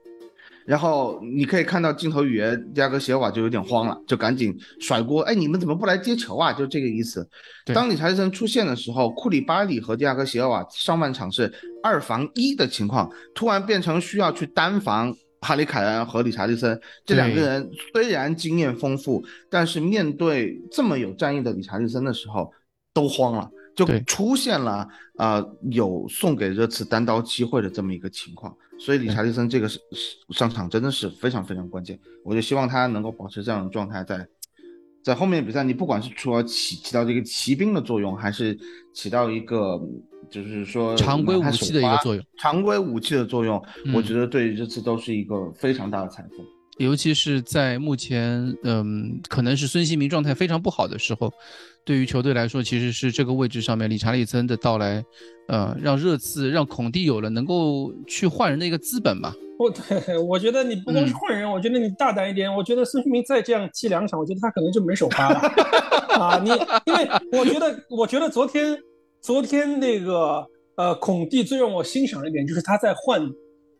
[0.71, 5.21] 然后你可以看到镜头语言，第二个鞋瓦就有点慌了，就赶紧甩锅。
[5.23, 6.53] 哎，你们怎么不来接球啊？
[6.53, 7.29] 就这个意思。
[7.75, 11.53] 当理查利森出现的时候，库里巴里和第二个鞋瓦上半场是
[11.83, 17.69] 二防一的情况，突然变成需要去单防哈里凯恩和理查利森这两个人。
[17.93, 22.49] 虽然经验丰富，但是面对这么有战意的理查利森的时候，
[22.95, 23.51] 都慌了。
[23.75, 28.55] 就出现了啊有送给热刺单刀机会的这么一个情况。
[28.81, 29.79] 所以理查利森这个是
[30.31, 34.27] 上场真的是非常非常关键，我就希望他能够保持这样的状态，在
[35.03, 38.59] 在后面比赛，你不管是说起起到这个骑兵的作用，还是
[38.95, 39.79] 起到一个
[40.31, 43.63] 就是说常规武器的一个作用，常规武器的作用，
[43.95, 46.45] 我觉得对这次都是一个非常大的财富。
[46.81, 51.31] 尤其是在目前，嗯，可能是孙兴民状态非常不好的时候，
[51.85, 55.05] 对于球队来说，其实是这个位置上面理查利森的到来，
[55.49, 59.35] 呃，让热刺让孔蒂有了能够去换人的一个资本吧。
[59.61, 65.39] 不对，我觉得你不光是换人，我觉得你大胆一点，我觉得孙兴民再这样踢两场，我觉得他可能就没首发了
[66.19, 66.39] 啊！
[66.43, 66.49] 你
[66.87, 68.75] 因为我觉得，我觉得昨天
[69.21, 70.43] 昨天那个
[70.77, 73.31] 呃，孔蒂最让我欣赏的一点就是他在换。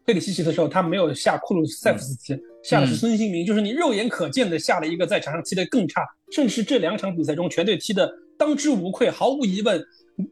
[0.03, 9.83] 贝里西奇的时候，他没有下库鲁塞夫斯基，下的是孙兴民，就是你肉眼可见的下了一个在场上踢得更差，甚至是这两场比赛中全队踢得当之无愧、毫无疑问、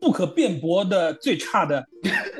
[0.01, 1.85] 不可辩驳的最差的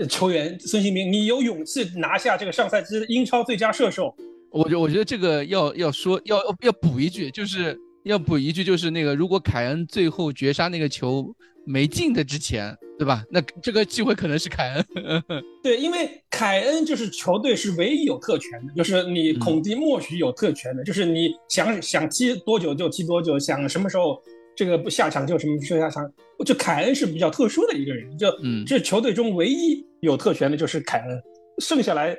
[0.09, 1.13] 球员孙兴民。
[1.13, 4.15] 你有勇气拿下这个上赛季英超最佳射手？
[4.51, 11.35] 我觉我觉得这个要要说要要补一句，就是要补一句，就是那个如果凯恩最后绝杀那个球。
[11.69, 13.23] 没进的之前，对吧？
[13.31, 14.85] 那这个机会可能是凯恩。
[15.63, 24.19] 对，因为凯恩就是球队是唯一有特权的，就是你孔蒂默许有特权的，就是你想想踢多久就踢多久，想什么时候
[24.57, 26.11] 这个不下场就什么时候下场。
[26.47, 28.29] 就凯恩是比较特殊的一个人，就
[28.65, 31.21] 这球队中唯一有特权的就是凯恩，
[31.59, 32.17] 剩下来。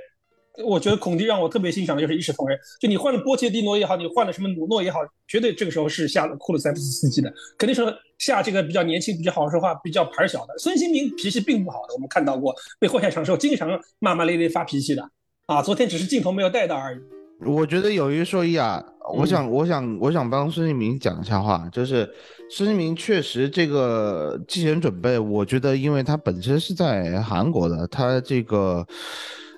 [0.66, 7.82] 我觉得孔蒂让我特别欣赏的就是一视同仁，就你换了波切蒂诺也好，你换了什么努诺也好，绝对这个时候是下了库鲁塞夫斯基的，肯定是
[8.18, 10.58] 下这个比较年轻、比较好说话、比较牌小的。
[10.58, 13.70] 孙兴民脾气并不好的，我们看到过被换下场时候经常
[14.00, 15.10] 骂骂咧咧发脾气的，
[15.46, 17.00] 啊，昨天只是镜头没有带到而已。
[17.46, 22.10] 我觉得有一说一啊，我想我想我想帮孙兴民讲一下话，就是
[22.50, 28.86] 孙兴民确实这个季前准备，我觉得因为他本身是在韩国的，他这个。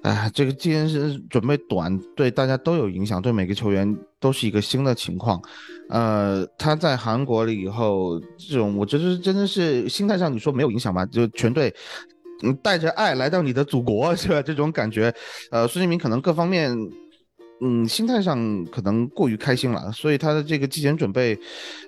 [0.03, 5.41] 哎，这个既然是准备短，对大家都有影响，对每个球员都是一个新的情况。
[5.89, 11.05] 呃，他在韩国了以后，这种我觉得真的是心态上，你说没有影响吧？
[11.05, 11.73] 就全队，
[12.43, 14.41] 嗯，带着爱来到你的祖国，是吧？
[14.41, 15.13] 这种感觉，
[15.51, 16.75] 呃，孙兴民可能各方面。
[17.63, 21.37] 嗯，心态上可能过于开心了，所以他的这个季前准备，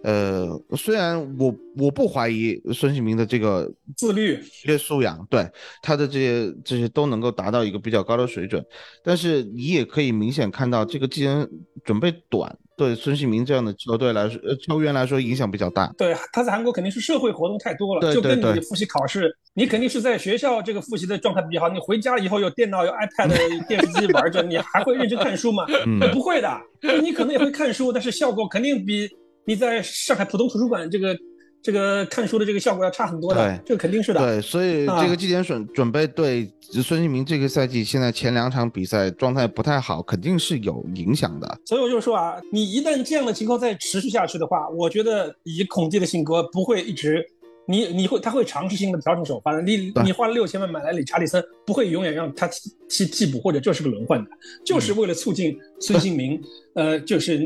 [0.04, 5.50] 呃，虽然我我不怀疑孙兴民的这个自律、职业素养，对
[5.82, 8.64] 他的这些这些都能够达到一个比较高的水准，
[9.04, 11.50] 但是你也可以明显看到这个季前
[11.84, 12.56] 准备短。
[12.78, 15.94] 对孙兴民这样的球队来说，呃，球员来说影响比较大。
[15.98, 25.66] 对，他在韩国肯定是社会活动太多了，就跟你复习考试，你肯定是在学校这个复习的状态比较好，你回家以后有电脑、有 iPad、电视机玩着，你还会认真看书吗？
[26.12, 26.62] 不会的，
[27.02, 29.08] 你可能也会看书，但是效果肯定比
[29.46, 31.16] 你在上海浦东图书馆这个。
[31.64, 34.20] 这个看书的这个效果要差很多的，这个肯定是的。
[34.20, 41.58] 对，所以这个季前准准备对孙兴民这个赛季现在前两场比赛状态不太好，肯定是有影响的。
[41.66, 47.26] 所以我就说啊，你一旦这样的情况再持续下去的话，我觉得以孔蒂的性格不会一直。
[47.66, 54.30] 你你会他会尝试性的调整首发的，你你花了六千万买来理查利森，不会永远让他替替替补或者就是个轮换的，
[54.66, 56.40] 就是为了促进孙兴民，
[56.76, 57.40] 呃，就是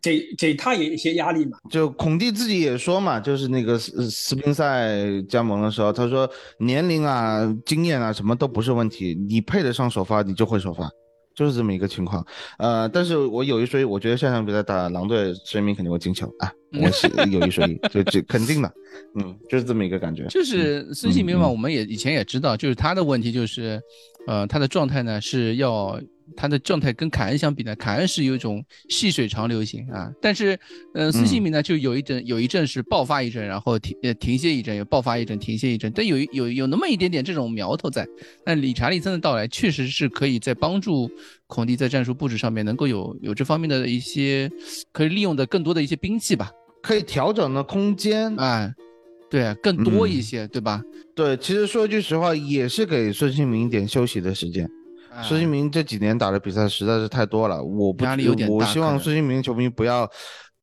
[0.00, 1.58] 给给他也一些压力嘛。
[1.70, 10.88] 就孔蒂自己也说嘛，就是那个斯斯宾塞加盟的时候，他说年龄啊、经验啊什么都不是问题，你配得上首发，你就会首发。
[11.34, 12.24] 就是这么一个情况，
[12.58, 18.72] 呃，但是我有一说一，我觉得下场比赛打狼队，孙兴民肯定会进球啊， 我是有一说一，就这肯定的，
[19.20, 20.26] 嗯，就是这么一个感觉。
[20.28, 23.80] 就是孙兴民嘛，我们也以前也知道，就是他的问题就是，
[24.26, 26.00] 呃，他的状态呢是要。
[26.36, 30.58] 他的状态跟凯恩相比呢，凯恩是有一种细水长流型啊，但是，
[30.94, 38.06] 呃，孙兴民呢就有一阵有一阵是爆发一阵，然后停呃停歇一阵，又爆发一阵，停歇一阵，但有有有那么一点点这种苗头在。
[38.44, 41.10] 那理查利森的到来确实是可以在帮助
[41.46, 44.50] 孔蒂在战术布置上面能够有有这方面的一些
[44.92, 46.50] 可以利用的更多的一些兵器吧，
[46.82, 48.72] 可以调整的空间啊，
[49.30, 50.82] 对，更多一些，对吧？
[51.14, 54.68] 对，其实说句实话，也是给孙兴民一点休息的时间。
[55.22, 58.04] 孙兴民这几年打的比赛实在是太多了，我不，
[58.48, 60.10] 我希望孙兴民球迷不要。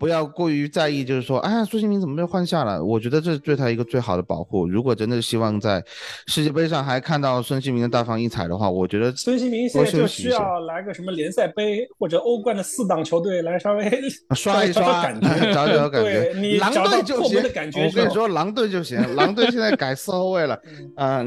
[0.02, 2.84] 不要过于在意，就是说，哎，孙兴民怎么被换下了？
[2.84, 4.68] 我觉得这是对他一个最好的保护。
[4.68, 5.84] 如果真的希望在
[6.26, 14.02] 世界杯上还看到孙兴民的大放异彩的话，我觉得孙兴民现在就需要来个什么联赛杯或者欧冠的四档球队来稍微
[14.34, 16.34] 刷一刷感觉，找找感觉。
[16.42, 19.16] 你狼队就行，我跟你说，狼队就行。
[19.16, 20.60] 狼队现在改四后卫了，
[20.98, 21.24] 啊，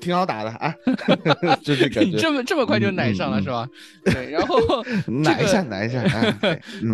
[0.00, 0.72] 挺好打的啊。
[1.60, 2.10] 就这感觉。
[2.10, 3.68] 你这么这么快就奶上了是吧？
[4.04, 4.56] 对，然后
[5.08, 6.04] 奶一下奶一下。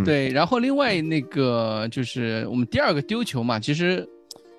[0.02, 0.85] 对，然后另外。
[0.86, 4.08] 在那个就是我们第二个丢球嘛，其实，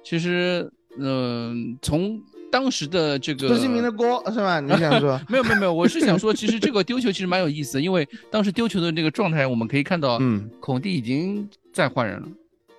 [0.04, 2.20] 其实嗯，从
[2.52, 4.60] 当时的这个孙兴民的锅是吧？
[4.60, 5.20] 你想说？
[5.30, 12.28] 没有没有没有，我是想说，其实这个丢球其实蛮有意思，因为当时丢球的那个状态，我们可以看到，嗯，孔蒂已经在换人了。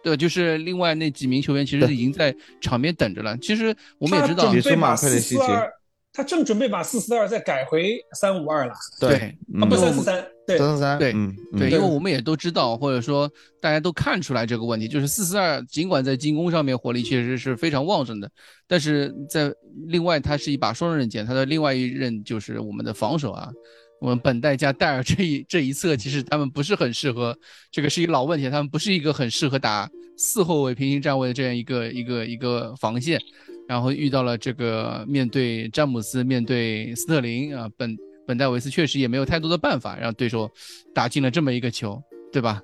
[0.03, 3.37] 对，就是另外那几名球员其实已经在场边等着了。
[3.39, 5.73] 其实我们也知道，准备把四四二，
[6.19, 8.75] 他正准备把四四二再改回三五二了。
[8.99, 11.13] 对，啊不三四三，对三四三，对
[11.57, 18.29] 对，因为我们也都知道，或者说大家都看出来这个问题，就是四四二尽管在进攻上面火力确实是非常旺盛的，
[18.67, 19.55] 但是在
[19.87, 23.49] 另外它是一把双刃剑，它的另外一刃就是我们的防守啊。
[24.01, 27.37] 我们本代加戴尔这一这一侧，其实他们不是很适合，
[27.71, 33.21] 这个是一个老问题，他们不是一个很适合打四后卫平行站位的这样一个一个一个防线，
[33.69, 40.51] 然后遇到了这个面对詹姆斯，面对斯特林啊，本本戴维斯确实也没有太多的办法让对手
[40.95, 42.03] 打进了这么一个球，
[42.33, 42.63] 对吧？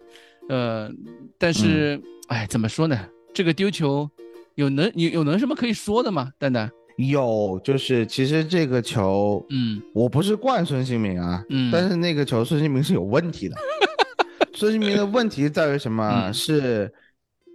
[0.49, 0.90] 呃，
[1.38, 2.99] 但是哎，怎么说呢？
[3.35, 4.09] 这个丢球
[4.55, 6.33] 有能有有能什么可以说的吗？
[6.38, 6.71] 蛋蛋？
[6.97, 13.57] 有，就是其实这个球，嗯，我不是怪孙兴民啊，嗯，但是那个球孙兴民是有问题的。
[14.55, 16.33] 孙兴民的问题在于什么？
[16.33, 16.93] 是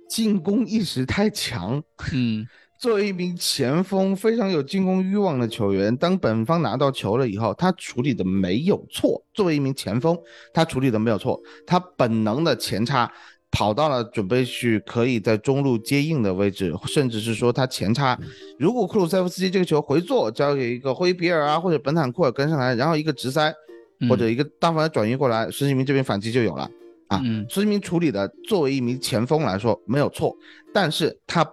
[0.10, 1.82] 进攻意识太强。
[2.14, 2.46] 嗯，
[2.80, 9.22] 作为一名前锋，非常有进攻欲望的球员，当本方拿到球了以后，他处理的没有错。
[9.34, 10.18] 作为一名前锋，
[10.54, 11.38] 他处理的没有错，
[11.68, 13.12] 他本能的前插。
[13.52, 18.16] 跑到了准备去可以在中路接应的位置，甚至是说他前插。
[18.60, 23.52] 如果库鲁塞夫斯基这个球回做，交给一个霍伊比尔啊或者本坦库尔跟上来，然后一个直塞
[24.08, 26.70] 或者一个大范围转移过来，孙兴民这边反击就有了
[27.08, 27.24] 啊。
[27.50, 30.38] 孙兴民处理的作为一名前锋来说没有错，
[30.72, 31.44] 但是他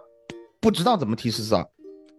[0.61, 1.67] 不知道怎么踢四四二。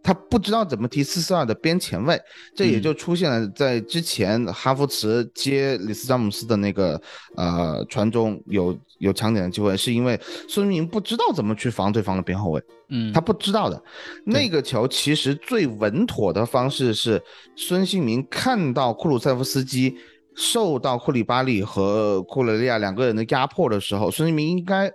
[0.03, 2.17] 他不知道怎么踢四四二的边前卫，
[2.55, 7.01] 这也就出现了在之前哈弗茨接里斯詹姆斯的那个
[7.35, 13.83] 呃传中有有抢点的机会，是因为孙兴民不知道怎么去防对方的边后卫，嗯，他不知道的。
[14.23, 17.21] 那个球其实最稳妥的方式是
[17.57, 19.93] 孙兴民看到库鲁塞夫斯基
[20.37, 24.89] 受到库里巴利和库雷利亚两个人的压迫的时候，孙兴民应该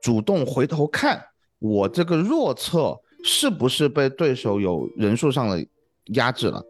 [0.00, 1.22] 主动回头看
[1.58, 2.98] 我这个弱侧。
[3.26, 5.66] 是不是被对手有人数上的
[6.12, 6.62] 压制了？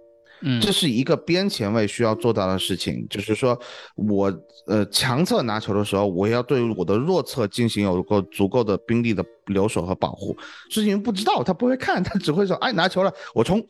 [0.42, 3.58] 嗯，这是一个边前卫需要做到的事情，就是说
[3.96, 4.32] 我
[4.68, 10.36] 呃强侧拿球的时候，我要对我的弱侧进行有个足够的兵力的留守和保护。
[10.70, 13.60] 事情不知道，他不会看， 他只会说，哎，拿球了，我冲，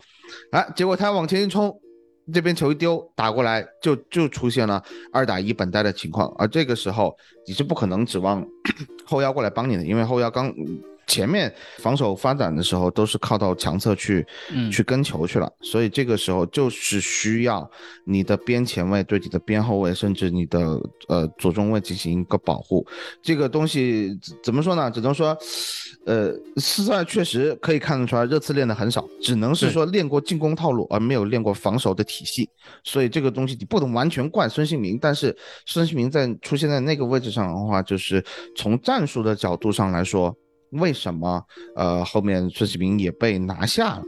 [0.50, 1.74] 啊，结果他往前一冲，
[2.34, 8.46] 这边球一丢，打过来就就出现了二打一本带的情况，而这个时候你是不可能指望
[9.06, 10.54] 后腰过来帮你的，因为后腰刚。
[11.06, 14.26] 前面防守发展的时候都是靠到强侧去，
[14.70, 17.68] 去跟球去了，所以这个时候就是需要
[18.04, 22.86] 你的边前卫对你的边后卫，甚至你的呃左中卫进行一个保护。
[23.22, 24.90] 这个东西怎么说呢？
[24.90, 25.36] 只能说，
[26.06, 32.48] 呃，四二确实可以看得出来，热刺练的很少，只能是说练过进攻套路，而没有练过防守的体系。
[32.82, 35.36] 所以这个东西你不能完全怪孙兴民，但是
[35.66, 38.24] 孙兴民在出现在那个位置上的话，就是
[38.56, 40.34] 从战术的角度上来说。
[40.74, 41.42] 为什么？
[41.76, 44.02] 呃，后面孙兴民也被拿下了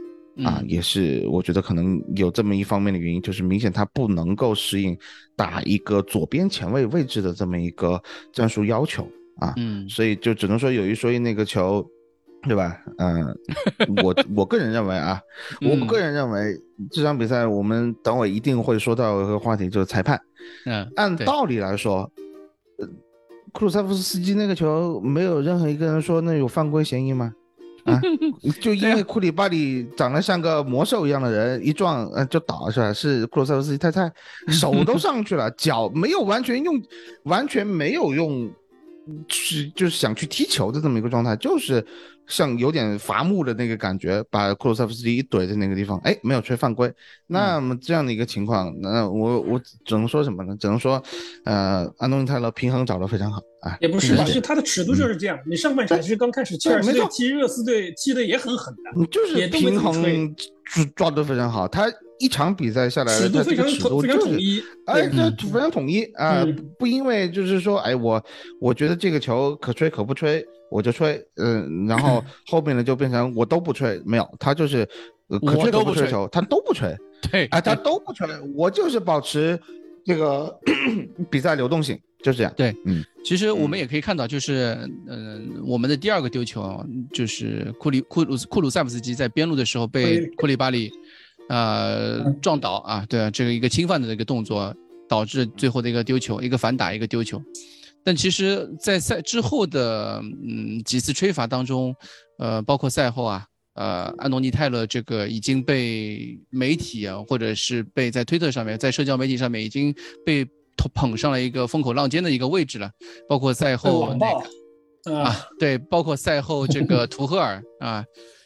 [0.45, 4.97] 啊，也是我觉得可能有这么一方面的原因，就是明显他不能够适应
[5.35, 8.01] 打一个左边前卫位置的这么一个
[8.31, 11.83] 战术要求啊，嗯，所以就只能说有一说一，那个球，
[12.43, 12.79] 对吧？
[12.97, 13.25] 嗯，
[14.03, 15.19] 我我个人认为啊，
[15.61, 16.55] 我个人认为
[16.91, 20.19] 这场比赛我们等会一定会说到一个话题，就是裁判。
[20.65, 22.11] 嗯，按道理来说。
[23.57, 27.33] 库鲁塞夫斯基那个球，没有任何一个人说那有犯规嫌疑吗？
[27.85, 27.99] 啊，
[28.61, 32.93] 就因为库里巴里长得像个魔兽一样的人，一撞呃就倒是吧？
[32.93, 34.11] 是库鲁塞夫斯基太菜，
[34.49, 36.79] 手都上去了，脚没有完全用，
[37.23, 38.47] 完全没有用，
[39.27, 41.83] 是就是想去踢球的这么一个状态，就是。
[42.27, 46.91] 像有点伐木的那个感觉，把库鲁塞夫斯基一怼在那个地方，哎，没有吹犯规。
[47.25, 50.55] 那么这样的一个情况，那我我只能说什么呢？
[50.59, 51.01] 只能说，
[51.45, 53.77] 呃，安东尼泰勒平衡找得非常好啊。
[53.79, 55.39] 也不是，是他的尺度就是这样。
[55.45, 60.35] 你上半场其实刚开始切尔西队踢热刺队踢的也很狠的，就是平衡
[60.95, 61.67] 抓得非常好。
[61.67, 66.45] 他一场比赛下来，尺度非常统非常统一，哎，这非常统一啊，
[66.77, 68.21] 不因为就是说，哎，我
[68.59, 70.45] 我觉得这个球可吹可不吹。
[70.69, 74.85] 我就吹，嗯，然后 后面呢就变成我都不吹，没有，他就是
[75.45, 76.95] 可吹可不吹球，他都不吹，
[77.31, 79.59] 对，啊，他都不吹，我就是保持
[80.05, 80.57] 这个
[81.29, 82.53] 比赛流动性，就是这样。
[82.55, 84.77] 对，嗯，其实我们也可以看到，就是
[85.07, 90.91] 嗯，我们的第二个丢球就是库里库鲁库鲁塞夫斯基在边路的时候被库里巴里
[91.49, 94.73] 呃撞倒啊，对啊，这个一个侵犯的这个动作
[95.09, 97.41] 导致最后的一个丢球，一个反打，一个丢球。
[98.07, 101.93] 但其实，在赛之后的嗯几次吹罚当中，
[102.39, 109.93] 呃，包括赛后啊，呃，安东尼泰勒这个已经被媒体啊，或者是被在推特上面，在社交媒体上面已经
[110.25, 110.47] 被
[110.93, 112.89] 捧上了一个风口浪尖的一个位置了。
[113.27, 114.39] 包括赛后那
[115.03, 118.05] 个啊，对，包括赛后这个图赫尔啊，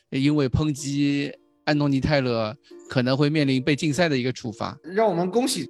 [0.09, 1.32] 因为抨击
[1.66, 2.51] 安东尼泰勒
[2.89, 4.76] 可能会面临被禁赛的一个处罚。
[4.84, 5.70] 让我们恭喜。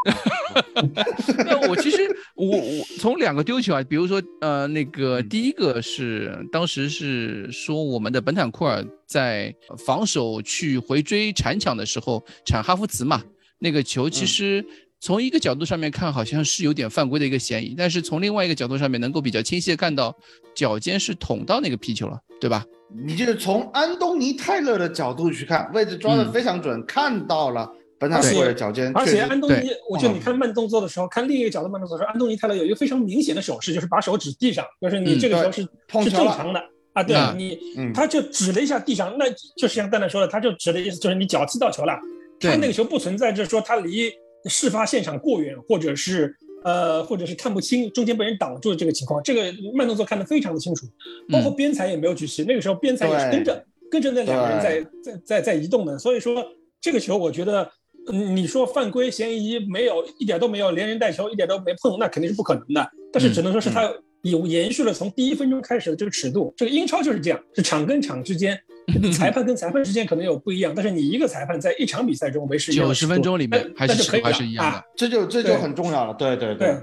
[1.44, 1.98] 那我其实
[2.34, 13.22] 我我从两个丢球啊，比如说呃那个第一个是当时是说我们的本坦库尔在防守去回追铲抢的时候铲哈弗茨嘛，
[13.58, 14.64] 那个球其实
[15.00, 20.16] 从一个角度上面看好像是有点犯规的一个嫌疑，但是从另外一个角度上面能够比较清晰的看到
[20.54, 22.64] 脚尖是捅到那个皮球了，对吧？
[22.92, 27.70] 你就是从安东尼泰勒的角度去看，位置抓的非常准，看到了。
[28.00, 35.60] 而且脚尖，而且安东尼，我觉得你看慢动作的时候，看另一个角度慢动作的时候，安东尼泰勒有一个非常明显的手势，就是把手指地上，就是你这个时候是
[36.02, 36.60] 是正常的
[36.94, 37.02] 啊。
[37.02, 37.58] 对你，
[37.92, 41.92] 他就指了一下地上，那就是像蛋蛋说的，他就指的意思就是你脚踢到球了。
[42.40, 44.10] 他那个球不存在，就是说他离
[44.46, 46.34] 事发现场过远，或者是
[46.64, 49.22] 呃，或者是看不清，中间被人挡住的这个情况。
[49.22, 50.86] 这个慢动作看得非常的清楚，
[51.30, 55.98] 包括边裁也没有举旗，那个时候边裁也是跟着跟着那两个人在在在在移动的。
[55.98, 56.42] 所以说
[56.80, 57.70] 这个球，我觉得。
[58.08, 62.90] 你说犯规嫌疑没有一点都没有，连人带球一点都没碰，那肯定是不可能的。
[63.12, 63.92] 但是只能说是他
[64.22, 66.52] 有延续了从第一分钟开始的这个尺度。
[66.56, 68.58] 这个英超就是这样，是场跟场之间，
[69.12, 76.14] 裁判跟裁判之间可能有不一样，但是你一个裁判在一场比赛中维持九十分钟里面还是还是一样的，这就这就很重要了。
[76.14, 76.76] 对对对，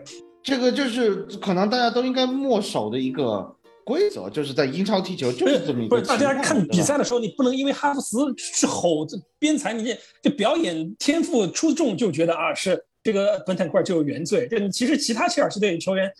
[0.43, 3.53] 这个就是可能大家都应该默守的一个。
[3.87, 5.95] 规则就是在英超踢球就是这么一个。
[5.95, 14.45] 不是大家看比赛的时候，你不能因为哈弗茨是吼这边裁，你就表演天赋出众就觉得啊是这个本坦库尔就有原罪。
[14.51, 16.11] 这其实其他切尔西队球员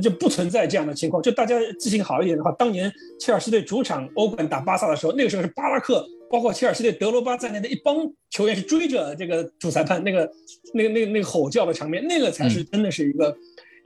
[0.00, 1.20] 就不存在这样的情况。
[1.20, 7.96] 就大家记性好一点的话，当年切尔西队主场欧冠打巴萨的时候，那个时候是巴拉克，包括切尔西队德罗巴在内的一帮
[8.30, 10.30] 球员是追着这个主裁判那个
[10.72, 13.36] 那个那个那个吼叫的场面，那个才是真的是一个。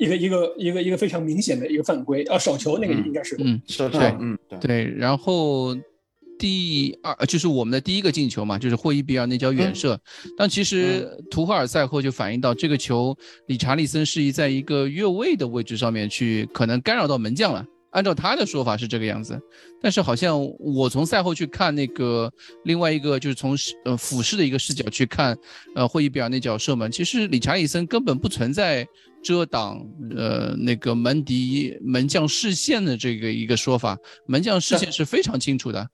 [0.00, 5.76] 一个一个一个一个非常明显的一个犯规，啊，手球那个应该是，嗯，手球，嗯，对，然后
[6.38, 10.00] 第二就是我们的第一个进球嘛，就是霍伊比尔那脚远射，
[10.38, 13.14] 但其实图赫尔赛后就反映到这个球，
[13.46, 17.62] 理查利森是在一个越位的位置上面去，可能干扰到门将了。
[17.90, 19.36] 按照他的说法是这个样子，
[19.82, 22.32] 但是好像我从赛后去看那个
[22.62, 25.36] 另外一个就是从呃俯视的一个视角去看，
[25.74, 28.86] 呃霍伊比尔那脚射门，其实理查利森根本不存在
[29.22, 29.84] 遮挡
[30.16, 35.88] 呃那个门迪门将视线的这个一个说法，门将视线是非常清楚的，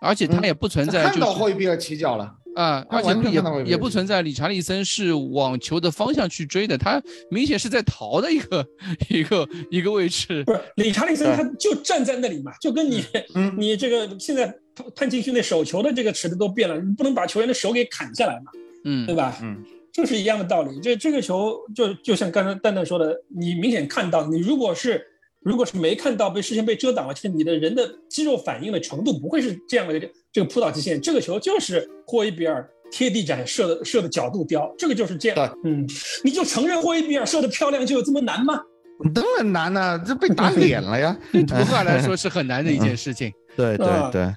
[0.00, 2.36] 而且他也不存在看到霍伊比尔起脚了。
[2.54, 8.66] 啊，而且也也不存在理查利森是往球的方向去追的，他明显是在逃的一个
[9.08, 10.44] 一个一个位置。
[10.44, 13.02] 不是理查利森，他就站在那里嘛，就跟你
[13.56, 14.54] 你这个现在
[14.94, 18.52] 判进去那手球的这个尺度都变了，你不能把球员的手给砍下来嘛，
[18.84, 19.38] 嗯，对吧？
[19.40, 20.80] 嗯，就是一样的道理。
[20.80, 25.04] 这这个球就就像刚才蛋蛋说的，你明显看到，你如果是
[25.40, 30.00] 如果是没看到被视线被遮挡了，其实你的人的肌肉反应的程度不会是这样的。
[30.32, 35.58] 这个扑倒极限，这个球就是霍伊比尔贴地斩射的射的角度刁，这个就是这样。
[35.62, 35.86] 嗯，
[36.24, 38.58] 你就承认霍伊比尔射的漂亮就有这么难吗？
[39.14, 41.16] 当然难了，这被打脸了呀。
[41.32, 43.32] 对 图赫尔来说是很难的一件事情。
[43.54, 44.34] 对对对，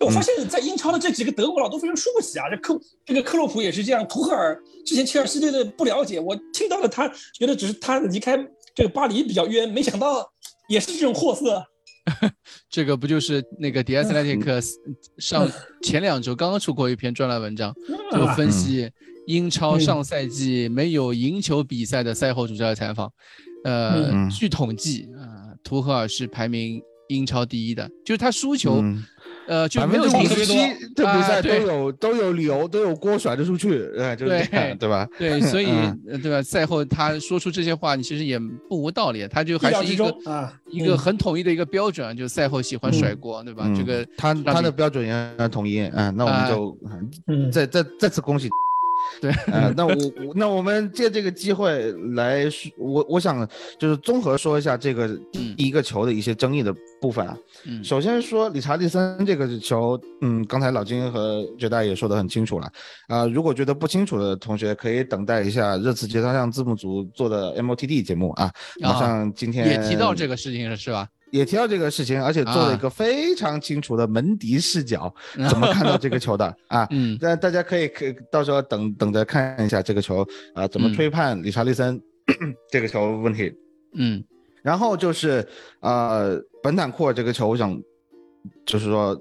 [0.00, 2.50] 我发现在英超的这几个德国佬都非常输不起啊。
[2.50, 8.36] 这克这个克洛普也是这样，图赫尔之前切尔西队的不了解，我听到了他觉得只是他离开
[8.74, 10.28] 这个巴黎比较冤，没想到
[10.68, 11.64] 也是这种货色。
[12.68, 14.64] 这个不就是那个 The Athletic
[15.18, 15.48] 上
[15.82, 17.72] 前两周刚刚出过一篇专栏文章，
[18.12, 18.90] 就分析
[19.26, 23.12] 英超上赛季没有赢球比赛的赛后主教练采访。
[23.66, 28.82] 呃，据统计啊，图赫尔是排名英超第一的，就是他输球。
[29.48, 30.56] 呃，就没有特别多，
[30.96, 35.06] 这比赛都有都有理由，都有锅甩得出去，哎，就是这样对吧？
[35.16, 35.68] 对，所以
[36.20, 36.42] 对吧？
[36.42, 43.72] 赛后他说出这些话，你其实也不无道理，他就还是一个啊一个很统一的一个标准，就赛后喜欢甩锅，对吧？
[43.76, 48.48] 这个他他的标准也统一，嗯，那我们就再再再次恭喜。
[49.20, 49.94] 对，呃，那我
[50.34, 57.36] 那我们借这个机会来说，我我想就是综合说一下这个第一个球的一些争议的部分啊。
[57.64, 62.70] 嗯，首先说理查利森这个球，嗯，刚才老金和绝代也说得很清楚了
[63.08, 63.26] 啊。
[63.26, 68.50] 如果觉得不清楚的同学，可以等待一下热刺节操上字幕组做的 MOTD 节目啊。
[68.80, 71.08] 马上今天也提到这个事情了，是吧？
[71.30, 75.12] 也提到这个事情，而且做了一个非常清楚的门迪视角，
[75.50, 76.86] 怎么看到这个球的啊？
[76.90, 82.00] 嗯，那大家可以可到时候等等着看一下这个球啊，怎么推判理查利森
[82.70, 83.52] 这个球问题？
[83.94, 84.22] 嗯，
[84.62, 85.46] 然后就是
[85.80, 87.76] 呃本坦库尔这个球，我想
[88.64, 89.20] 就是说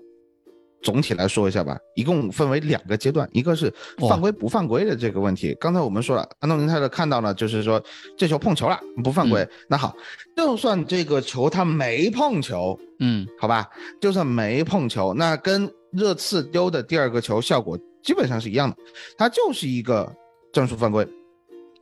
[0.85, 3.73] 总体来说一下吧，一共分为两个阶段，一个是
[4.07, 5.57] 犯规不犯规的这个问题。
[5.59, 7.83] 刚才我们说了，安东尼泰勒看到了，就是说
[8.15, 9.45] 这球碰球了，不犯规。
[9.67, 9.95] 那好，
[10.37, 13.67] 就算这个球他没碰球，嗯，好吧，
[13.99, 18.77] 就算没碰球，那跟热刺丢的第二个球效果基本上是一样的，
[19.17, 20.07] 它就是一个
[20.53, 21.07] 战术犯规。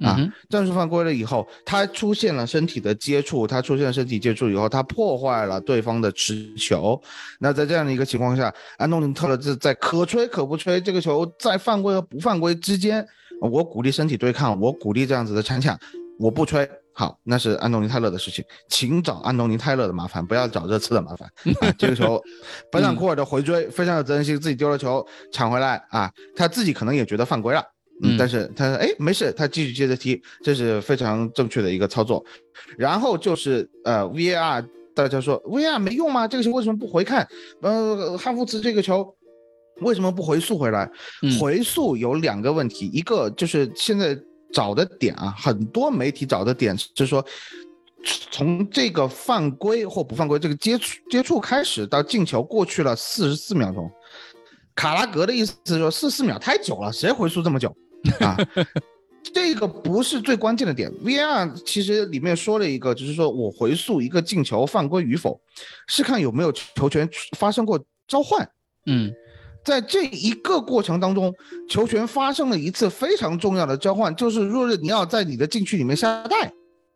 [0.04, 7.02] 啊，战术犯规了以后，他出现了身体的接触，他出现了身体接触以后，他破坏了对方的持球。
[7.40, 13.06] 那在这样的一个情况下，安东尼特勒这在可吹可不吹，这个球在犯规和不犯规之间，
[13.42, 15.80] 我鼓励身体对抗，我鼓励这样子的铲抢，
[16.20, 16.70] 我不吹。
[16.96, 21.28] 好，那是安东尼泰勒的事情，请找安东尼泰勒的麻烦，不要找热刺的麻烦。
[21.76, 22.22] 这个球，
[22.72, 27.66] 本坦库尔的回追非常有责任心，自己丢了球抢回来啊，他自己可能也觉得犯规了。
[28.04, 32.24] 嗯，但是他说，哎，没事，他继续接着踢，这是非常正确的一个操作。
[32.78, 36.28] 然后就是呃，VAR，大家说 VAR 没用吗？
[36.28, 37.28] 这个球为什么不回看？
[37.62, 39.16] 呃，汉弗茨这个球
[39.82, 40.90] 为什么不回溯回来？
[41.40, 44.18] 回溯有两个问题，一个就是现在
[44.52, 47.26] 找的点啊，很多媒体找的点是说，
[48.32, 53.90] 从这个犯规或不犯规这个接触接触开始到进球过去了四十四秒钟。
[54.76, 57.76] 卡拉格的意思是说四十四秒太久了，谁回溯这么久？
[58.20, 58.38] 啊，
[59.34, 60.92] 这个不是最关键的点。
[61.04, 65.40] VR 其实里面说了一个，就是说我回溯一个进球犯规与否，
[65.88, 68.48] 是看有没有球权发生过交换。
[68.86, 69.12] 嗯，
[69.64, 71.34] 在这一个过程当中，
[71.70, 76.52] 球权发生了一次非常重要的交换，就是若日尼奥在你的禁区里面下带。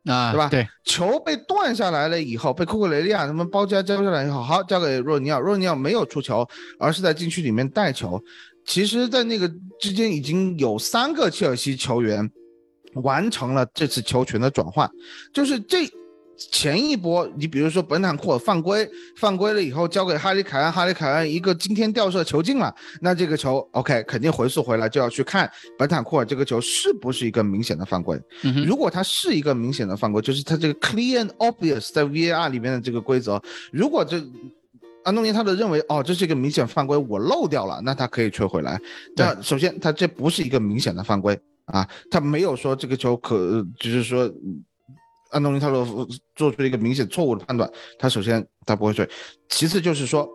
[0.05, 0.47] 啊，对吧？
[0.49, 6.47] 对，球被断下来了以后，被库克雷利亚他们包夹交下来以后，好交给若尼奥，若尼奥没有出球，
[6.79, 8.17] 而是在禁区里面带球。
[8.67, 12.29] 其实，在那个之间已经有三个切尔西球员
[12.95, 14.87] 完成了这次球权的转换，
[15.33, 15.89] 就是这
[16.51, 28.21] 前一波，你比如说本坦库尔犯规，犯规了以后交给哈里凯恩，哈里凯恩一个惊天吊射球进了，那这个球 OK 肯定回溯回来就要去看本坦库尔这个球是不是一个明显的犯规。
[28.65, 33.41] 如果它是一个明显的犯规，就是它这个 clear and obvious 在 VAR 里面的这个规则，
[33.71, 34.21] 如果这。
[35.07, 38.77] 安东尼他的认为，哦，这是一个明显犯规，我漏掉了，那他可以吹回来。
[39.15, 44.29] 那首先，他这不是一个明显的犯规啊，他没有说这个球可，就是说，
[45.31, 46.05] 安东尼他说
[46.35, 49.09] 做出了一个明显错误的判断，他首先他不会吹，
[49.47, 50.27] 其次就是说，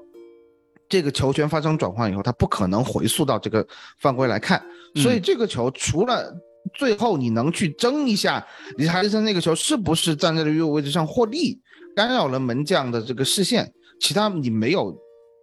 [0.89, 3.66] 这个球权发生转换以后，他不可能回溯到这个
[4.01, 4.64] 犯规来看，
[4.97, 6.35] 所以这个球除了
[6.73, 8.43] 最后你能去争一下，
[8.79, 11.61] 理查利森那个球是不是站在了越位位置上获利，
[11.95, 13.70] 干扰了门将的这个视线。
[14.03, 14.94] 其他你没有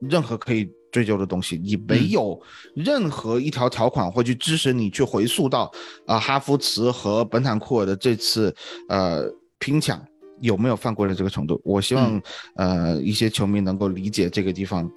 [0.02, 2.40] 任何可以追究的东西，你没有
[2.76, 5.72] 任何一条条款会去支持你去回溯到
[6.06, 8.54] 啊哈弗茨和本坦库尔的这次
[8.90, 9.24] 呃
[9.60, 10.06] 拼抢
[10.42, 11.60] 有没有犯规的这个程度。
[11.64, 12.22] 我希望
[12.56, 14.92] 呃一些球迷能够理解这个地方。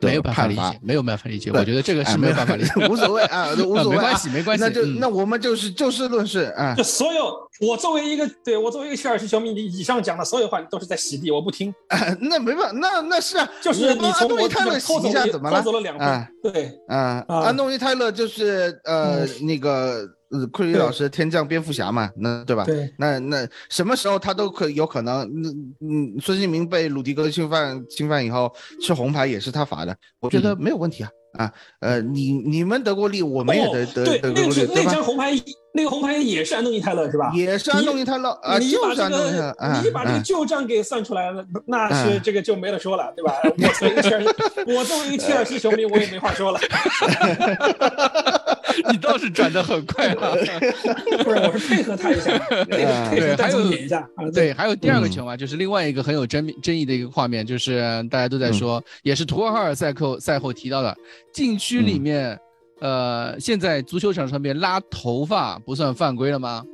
[0.00, 1.50] 没有办法理解，没有办法理解。
[1.52, 4.64] 我觉得这个是没有办法理解，无所谓啊， 无所谓，没关系，没关系。
[4.64, 6.74] 那就那我们就是就事论事啊。
[6.74, 11.72] 就 所有我作为一个对我作为一个切尔西球迷，你以上讲的所有话，你都是在洗地，我不听。
[12.20, 15.58] 那没办法，那那是啊，就是你从我泰勒偷一下怎么了？
[15.58, 20.06] 偷走了两分，对啊，安东尼泰勒就是呃那个。
[20.32, 22.64] 呃，库里老师天降蝙蝠侠嘛，那对吧？
[22.64, 31.10] 对，那那什么时候他都可有可能，嗯嗯，孙兴民被鲁迪格侵犯侵犯以后吃红牌也是他罚的，我觉得没有问题啊。
[31.32, 35.32] 啊，呃，你你们得过利，我们也得得得过利，对那张红牌，
[35.72, 37.32] 那个红牌也是安东尼泰勒是吧？
[37.34, 39.80] 也是安东尼泰勒啊，就是安东尼泰勒。
[39.82, 43.32] 你把这个旧账给算出来了，那是这个就没得说了，对吧？
[43.42, 44.22] 我作为一个切尔，
[44.76, 46.60] 我作为一个切尔西球迷，我也没话说了。
[48.90, 50.32] 你倒是转的很快啊！
[51.24, 54.08] 不是，我是配合他一下， 对，还有一下。
[54.32, 60.96] 对，还有第二个球嘛，就是另外一个很有争争议的一个画面，就是大家都在说，也是图尔哈尔赛后赛后提到的。
[61.32, 62.38] 禁区里面，
[62.80, 66.64] 呃，现在足球场上面拉头发不算犯规了吗？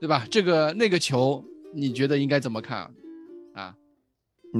[0.00, 0.26] 对吧？
[0.30, 2.90] 这个那个球，你觉得应该怎么看
[3.54, 3.74] 啊？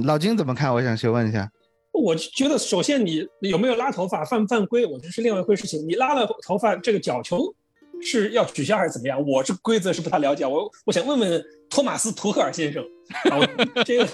[0.05, 0.73] 老金怎么看？
[0.73, 1.49] 我想先问一下。
[1.91, 5.85] 我觉得，首先你有没有拉头发犯不犯规，我觉得是另外一回事情。
[5.87, 7.53] 你拉了头发，这个角球
[8.01, 9.23] 是要取消还是怎么样？
[9.27, 10.45] 我这规则是不太了解。
[10.45, 12.83] 我我想问问托马斯图赫尔先生，
[13.85, 14.07] 这个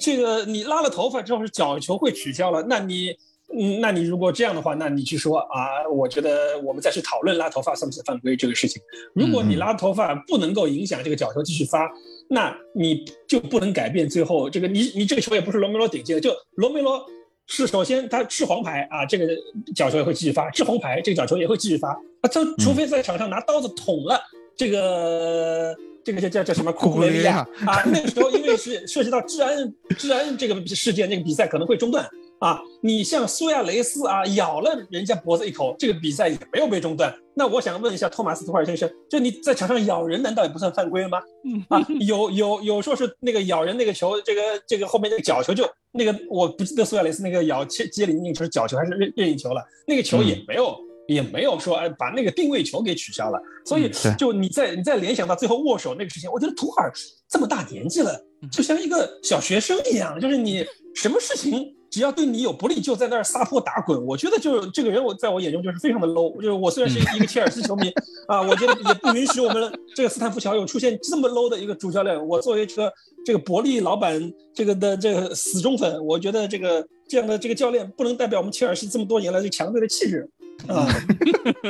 [0.00, 3.14] 这个你拉了头发之后是角球会取消了，那你？
[3.54, 8.80] 嗯，那你如果这样的话，那你去说啊，我觉得我们再去讨论拉头发算不算犯规这个事情。
[9.14, 11.86] 如果你拉头发不能够影响这个角球继续发，
[12.34, 17.04] 那你就不能改变最后这个你你这个球也不是罗梅罗顶进的，就罗梅罗
[17.46, 19.28] 是首先他吃黄牌啊，这个
[19.74, 21.90] 角球也会继续发；吃红牌，这个角球也会继续发。
[21.90, 24.18] 啊，他除非在场上拿刀子捅了
[24.56, 32.08] 这个这个叫叫叫什么库库雷利亚啊，那个时候因为是涉及到治安治安这个事件，那个比赛可能会中断。
[32.42, 37.14] 啊，你像苏亚雷斯啊，咬了人家脖子一口，这个比赛也没有被中断。
[37.36, 41.20] 那我想问一下托马斯图尔先生，就你在场上咬人，难道也不算犯规吗？
[41.68, 50.76] 啊，有有有说是那个咬人那个球，这个这个后面那个角球就那个，我不记得苏亚雷斯那个咬切接里那个球是角球还是任任意球了，那个球也没有
[51.06, 53.40] 也没有说哎把那个定位球给取消了。
[53.64, 53.88] 所以
[54.18, 56.92] 就你在你再联想到最后握手那个事情，我觉得图尔
[57.30, 58.20] 这么大年纪了，
[58.50, 60.66] 就像一个小学生一样，就是你
[60.96, 61.72] 什么事情。
[61.92, 64.02] 只要对你有不利，就在那儿撒泼打滚。
[64.06, 66.34] 我觉得就是这个人，我在我眼中就是非常的 low。
[66.36, 67.92] 就是我虽然是一个切尔西球迷
[68.26, 72.26] 啊，我觉得也不允许我们这个斯坦福桥有出现这么 low 的一个主教练。
[72.26, 72.92] 我作为这个
[73.26, 80.26] 这个伯利老板这个的这个死忠粉，我觉得这个这样的这个教练不能代表我们切尔西这么多年来这强队的气质
[80.68, 80.88] 啊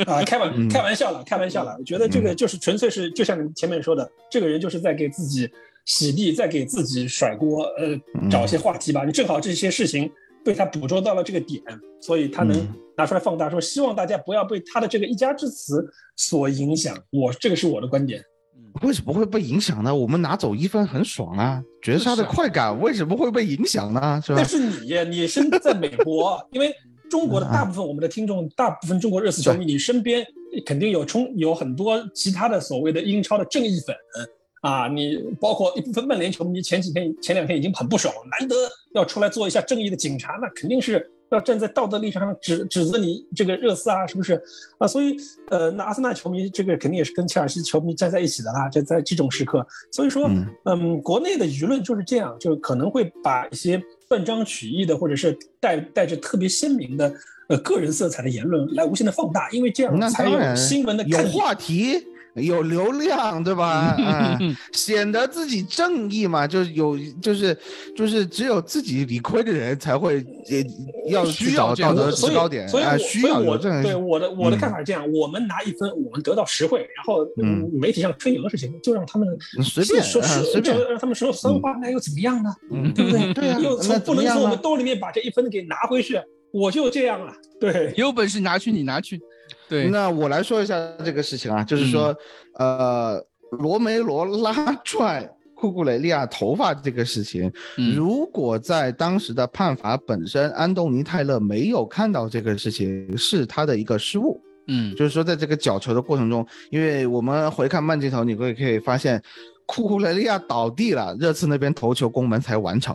[0.06, 0.22] 啊！
[0.22, 1.74] 开玩开玩笑了，开玩笑了。
[1.80, 5.50] 我觉得这个就是纯粹是就像你前面说的，这个人就是在给自己。
[5.84, 9.04] 洗地再给自己甩锅，呃，找一些话题吧。
[9.04, 10.10] 你正好这些事情
[10.44, 11.62] 被他捕捉到了这个点，
[12.00, 12.56] 所以他能
[12.96, 15.84] 拿出来放大，说希望大家不要被他的这个一家之词
[16.16, 16.96] 所影响。
[17.10, 18.22] 我这个是我的观点。
[18.82, 19.94] 为什么会被影响呢？
[19.94, 24.22] 我们拿走一分很爽啊，绝杀的快感为什么会被影响呢？
[24.24, 24.38] 是吧？
[24.38, 26.74] 但是你，你身在美国，因为
[27.10, 30.26] 中国的大部分我们的听众，大部分中国热刺球迷，你身边
[30.64, 33.94] 肯定有冲有很多其他的所谓的英超的正义粉。
[34.62, 38.54] 啊，你包括一部分曼联球迷，前几天、前两天已经很不爽，难得
[38.94, 44.40] 要出来做一下正义的警察，那肯定是要站在道德立场上指指责你这个热刺啊，是不是？
[44.78, 45.16] 啊，所以，
[45.50, 50.30] 呃，那阿森纳球迷这个肯定也是跟切尔西球迷站在一起的啦，就在这种时刻，所以说，
[50.64, 57.12] 嗯，国内的舆论就是这样，就可能会把一些断章取义的，或者是带带着特别鲜明的
[57.48, 62.06] 呃个人色彩的言论来无限的放大，因为这样才有新闻的有话题。
[62.34, 63.94] 有流量，对吧？
[63.98, 67.56] 嗯， 显得自己正义嘛，就是有就是
[67.94, 70.64] 就是只有自己理亏的人才会也
[71.08, 73.82] 要需要道德制高点啊，需要我这样。
[73.82, 77.26] 对我的我的看法是这样：我们拿一分，我们得到实惠，然后
[77.72, 79.28] 媒体上吹牛的事情就让他们
[79.62, 82.50] 随便说，随便让他们说酸话，那又怎么样呢？
[82.94, 83.34] 对不对？
[83.34, 86.18] 对啊，又从不能从我们兜里面把这一分给拿回去，
[86.52, 87.32] 我就这样了。
[87.60, 89.20] 对，有本事拿去，你拿去。
[89.72, 92.14] 对，那我来说一下这个事情啊，就是说，
[92.58, 93.18] 呃，
[93.52, 94.52] 罗梅罗拉
[94.84, 97.50] 拽库库雷利亚头发这个事情，
[97.96, 104.38] 如果在当时的判罚本身，安东尼泰勒没有看到这个事情，是他的一个失误。
[104.66, 109.22] 嗯，就是说，在这个角球的过程中，因为我们回看慢镜头，你会可以发现，
[109.64, 112.94] 库库雷利亚倒地了，热刺那边头球攻门才完成。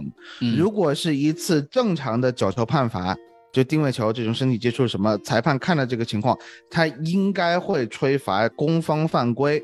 [0.56, 3.18] 如果是一次正常的角球判罚。
[3.58, 6.38] 就定位球这种身体接触什么，裁判看到这个情况，
[6.70, 9.60] 他应该会吹罚攻方犯规，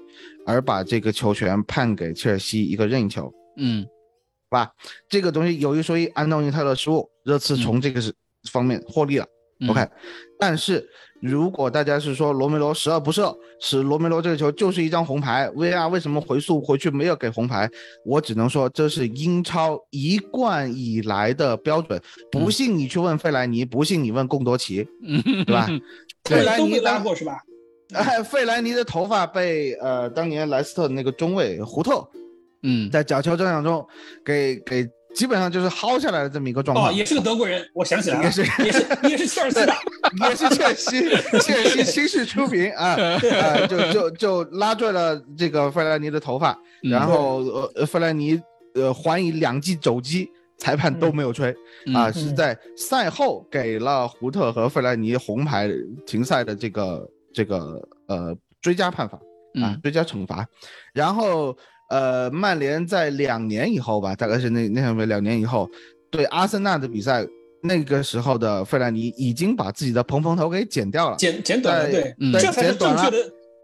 [0.48, 3.86] 而把这个球权判给切尔西一个任意球，嗯，
[4.50, 4.72] 吧？
[5.08, 8.12] 这个东西有一说一，安东尼泰勒失误，热刺从这个是
[8.52, 9.28] 方面获利了
[9.70, 9.88] ，OK，
[10.44, 10.90] 但是。
[11.26, 17.70] 如果大家是说罗梅罗十恶不赦，使罗梅罗这个球就是一张红牌，VR 为什么回溯回去没有给红牌？
[18.06, 21.98] 我只能说这是英超一贯以来的标准。
[22.30, 24.86] 不信你去问费莱尼，不信你问贡多齐，
[25.48, 25.66] 对吧？
[26.26, 27.38] 费莱尼拉过是吧？
[27.96, 32.06] 哎，费莱尼的头发被呃当年莱斯特的那个中卫胡特，
[32.64, 33.88] 嗯，在角球争抢中
[34.26, 34.86] 给给。
[35.14, 36.90] 基本上就是薅下来的这么一个状况。
[36.90, 38.42] 哦，也是个德国人，我想起来了，也是。
[38.64, 39.74] 也是也是切尔西的，
[40.28, 41.10] 也是切尔西，
[41.40, 47.44] 切尔西亲自出品啊，啊，就就就拉拽了这个费莱尼的头发，然后
[47.76, 48.42] 呃费莱尼
[48.74, 51.56] 呃还以两记肘击，裁判都没有吹
[51.94, 55.70] 啊，是在赛后给了胡特和费莱尼红牌
[56.06, 59.18] 停赛的这个这个呃追加判罚
[59.62, 60.46] 啊，追加惩罚，
[60.94, 61.56] 然后。
[61.94, 65.70] 呃，曼联在两年以后吧，大概是那那什么两年以后，
[66.10, 67.24] 对阿森纳的比赛，
[67.62, 73.18] 那个时候的费兰尼已经把自己的蓬蓬头给剪掉了，剪剪短了，对，这才是正确的，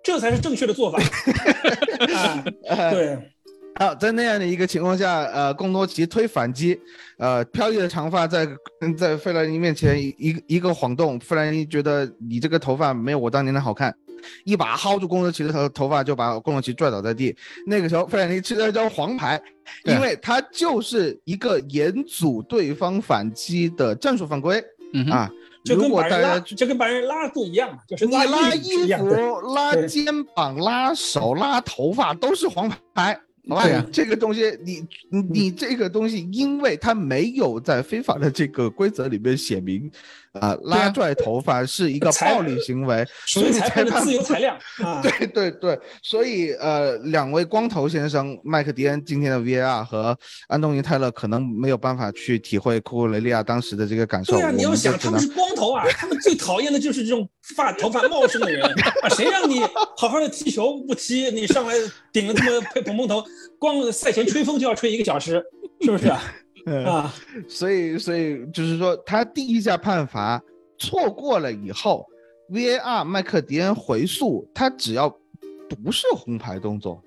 [0.04, 1.00] 这才是正确的做法。
[2.92, 3.18] 对，
[3.80, 6.80] 好，在那样的一个情况下，呃，贡多奇推反击，
[7.18, 8.48] 呃，飘逸的长发在
[8.96, 13.92] 在费兰尼面前一一个晃动，费兰尼觉得你这个头发没有我当年的好看。
[14.44, 17.36] 一把薅住贡多奇的头头发，就把贡多奇拽倒在地。
[17.66, 19.42] 那个时候，费兰尼吃了一张黄牌，
[19.86, 24.64] 因为他就是一个严阻对方反击的战术犯规
[25.12, 25.30] 啊。
[25.66, 29.06] 如果大家就跟把人拉住一样，就是你拉衣服、
[29.54, 33.20] 拉肩膀、拉手、拉头发都是黄牌。
[33.48, 34.86] 对呀，这个东西你
[35.32, 39.90] 你这个东西，因为它没有在非法的这个规则里面写明。
[40.40, 45.02] 啊，拉拽头发是一个暴力行为，所以裁判的自由裁量 啊。
[45.02, 50.18] 对对对，所以呃，两位光头先生，麦克迪恩今天的 VAR 和
[50.48, 54.34] 安东尼泰勒可能没有办法去体会库库雷利亚当时的这个感受。
[54.34, 58.64] 对啊，你要想他们是光头啊，他们最讨厌的就是这种发头发茂盛的人
[59.02, 59.62] 啊，谁让你
[59.98, 61.74] 好好的踢球不踢，你上来
[62.12, 63.24] 顶了这么蓬蓬头，
[63.58, 65.44] 光赛前吹风就要吹一个小时，
[65.82, 66.22] 是不是啊？
[66.86, 67.14] 啊，
[67.48, 70.42] 所以，所以就是说，他第一下判罚
[70.78, 72.06] 错过了以后
[72.52, 75.10] ，VAR 麦克迪恩回溯，他只要
[75.70, 77.04] 不是红牌动作，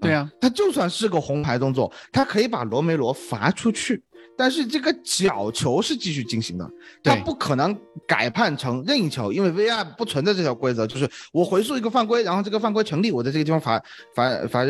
[0.00, 4.02] 对啊，他就算是个红牌动作，他可以把罗梅罗罚出去，
[4.36, 6.70] 但是这个角球是继续进行的，
[7.02, 7.76] 他不可能
[8.06, 13.82] 改判成任意球，因为 VAR 不存在这条规则，就是我回溯一个犯规，然后这个犯规成立，我在这个地方罚
[14.14, 14.66] 罚罚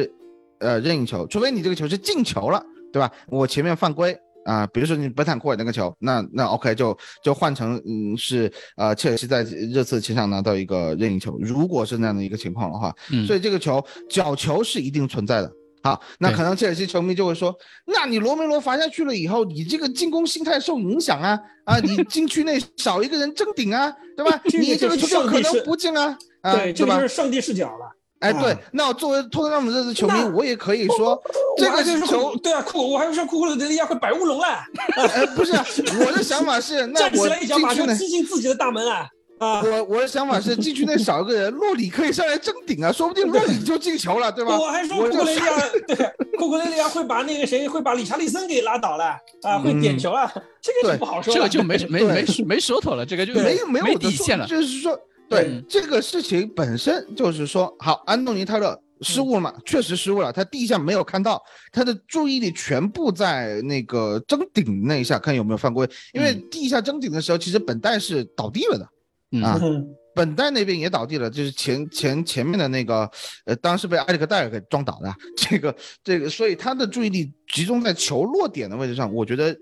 [0.59, 2.65] 呃任意球，除非你这个球是进球了。
[2.93, 3.11] 对吧？
[3.29, 12.95] 我前面犯规啊，比如说你本坦库尔那个球，那那 OK 就就换成嗯是呃切尔西在热刺前场拿到一个任意球，如果是那样的一个情况的话，
[13.27, 15.51] 所以这个球角球是一定存在的。
[15.85, 17.53] 好，那可能切尔西球迷就会说，
[17.87, 24.41] 那你罗梅罗罚下去了以后，你这个进攻心态受影响啊啊，你禁区内少一个人争顶啊，对吧？
[24.61, 27.92] 你这个球可能不进啊，对，这就是上帝视角了。
[28.23, 31.21] 哎，对，那我作为托特纳姆热刺球迷，我也可以说，
[31.59, 34.47] 这个球，对啊，库，我还说库库雷利亚会摆乌龙了。
[34.97, 35.53] 哎，不是，
[35.99, 39.09] 我的想法是， 那我进去内踢进自己的大门啊。
[39.39, 44.57] 啊，我我的想法是，禁区内少一个人，洛里可以上来争顶啊，说不定洛里就进球了，对吧？
[44.57, 45.97] 我还说库库雷利亚，对，
[46.39, 54.97] 库库雷利亚会把那个谁，会把理查利森给拉倒了啊，会点球啊，这个就不好说，这个就没 没没没说头了，这个就没没有底线了，就是说。
[55.33, 59.55] 对这个事情本身就是说，好，安东尼泰勒失误了嘛？
[59.65, 65.89] 确实失误了，他第一下没有看到，他的注意力全部在那个争顶那一下，看有没有犯规。
[66.13, 69.61] 因为第一下争顶的时候，其实本代是倒地了的啊，
[70.15, 73.11] 本代那边也倒地了，就是前前前面的那个，
[73.47, 75.15] 呃，当时被埃里克戴尔给撞倒的。
[75.37, 75.75] 这个
[76.05, 79.57] 这个，所以他的注意力集中在球落点的位置上，我觉得。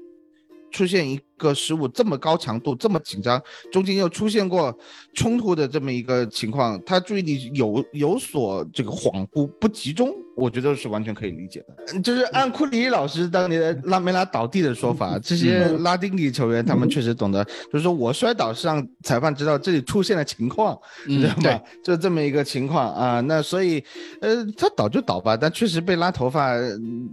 [0.73, 4.77] 出现一个失误，这么高强度，这么紧张，中间又出现过
[5.15, 10.15] 冲突的这么一个情况，他注意力有有所这个恍惚不集中。
[10.37, 21.61] 我觉得是完全可以理解的，就是按库里老师当年拉梅拉倒地的说法，这些拉丁裔球员他们确实懂得，就是说我摔倒是让裁判知道这里出现了情况，你知道吗？
[21.85, 23.21] 就这么一个情况啊。
[23.23, 23.85] 那所以，
[24.23, 26.55] 呃，他倒就倒吧，但确实被拉头发，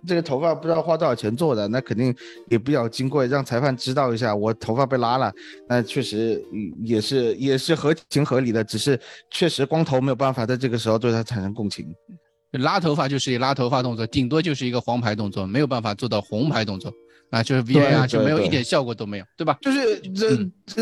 [0.07, 2.15] 这个头发不知道花多少钱做的，那肯定
[2.47, 5.31] 也比较金贵，让裁判知道一下我头发被拉了，
[5.69, 6.43] 那确实
[6.83, 8.99] 也是也是合情合理的，只是
[9.31, 11.87] 确实光头没有办法在这个时候对他产生共情。
[12.53, 16.91] 拉头发就是一拉头发动作，顶多就是一个黄牌动作，没有办法做到红牌动作
[17.29, 19.57] 啊，就是 VAR 就没有一点效果都没有，对吧？
[19.61, 20.35] 就是这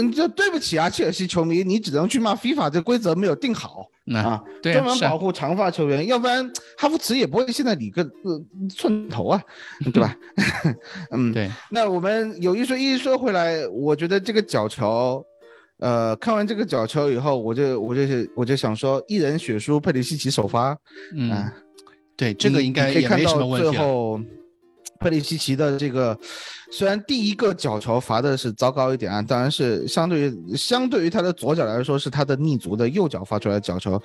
[0.09, 6.47] 这对不起啊，切尔西球迷，你只能去骂 FIFA 这规则没有定好啊，专门保护长发球员，要不然
[6.77, 8.05] 哈弗茨也不会现在理个
[8.69, 9.41] 寸头啊，
[9.93, 10.15] 对吧？
[11.11, 11.49] 嗯，对。
[11.71, 15.25] 那我们有一说一说回来，我觉得这个角球，
[15.79, 18.01] 呃，看完这个角球以后，我就我就
[18.35, 20.77] 我就想说，一人血书佩里西奇首发，
[21.15, 21.51] 嗯。
[22.17, 24.17] 对，这个应该可以看到最后，
[25.05, 26.17] 佩里西奇的这个
[26.71, 34.01] 虽然第一个角球罚的是糟糕一点啊，当然是相对于相对于他的左脚来说是他的逆足的右脚发出来的角球，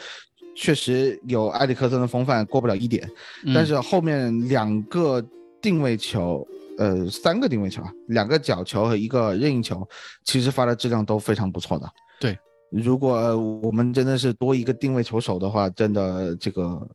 [0.55, 3.11] 确实有埃里克森的风范，过不了一点。
[3.55, 5.25] 但是后面两个
[5.63, 6.47] 定位球，
[6.77, 9.89] 呃，三个定位球啊，两个角球和一个任意球，
[10.27, 11.89] 其实发的质量都非常不错的。
[12.21, 12.39] 对，
[12.71, 16.87] 如果我们真的是多一个定位球手的话，真的这个。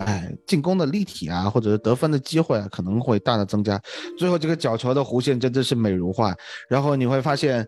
[0.00, 3.80] 哎，进攻的立体啊，或者是得分的机会啊，可能会大大增加。
[4.18, 6.34] 最后这个角球的弧线真的是美如画。
[6.68, 7.66] 然后你会发现，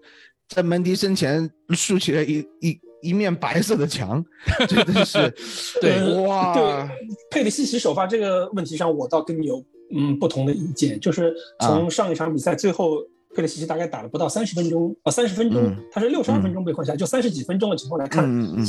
[0.49, 4.25] 在门迪身前竖起了一一一面白色的墙，
[4.67, 5.31] 真的是
[5.83, 6.55] 对哇。
[6.55, 6.89] 对，
[7.31, 9.63] 佩里西奇首发这个问题上，我倒跟你有
[9.95, 10.99] 嗯不同的意见。
[10.99, 12.97] 就是从上一场比赛最后，
[13.35, 18.25] 佩里西奇大概打了不到三十分钟啊，三十分钟，他是六十二分钟被换下，就三十几分钟的情况来看。
[18.25, 18.67] 嗯嗯。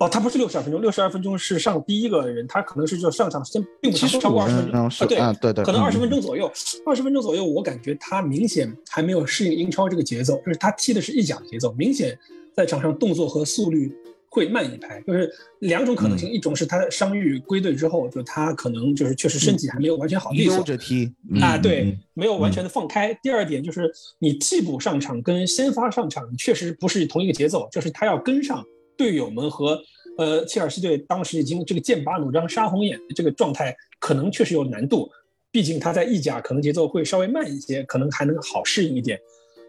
[0.00, 6.50] 哦，他不是六十二分钟，六十二分钟是上第一个人，他可能是就上场时间并不长，超过二十分钟啊，对对对，可能二十分钟左右，
[6.86, 12.18] 二十分钟左右，我感觉他明显还没有适应英超这个节奏，就是他踢的是意甲的节奏，明显
[12.54, 13.94] 在场上动作和速率
[14.30, 23.12] 会慢一拍，就是两种可能性，一种是他伤愈归队之后，就他可能就是确实身体还没有完全好，溜着踢啊，对，没有完全的放开。
[23.22, 28.64] 第二点就是你替补上场跟先发上场确实不是同一个节奏，就是他要跟上。
[29.00, 29.80] 队友们和
[30.18, 35.10] 呃切尔西队当时已经这个剑拔弩张、杀红眼的这个状态，可能确实有难度。
[35.50, 39.18] 毕竟他在意甲可能节奏会稍微慢一些，可能还能好适应一点。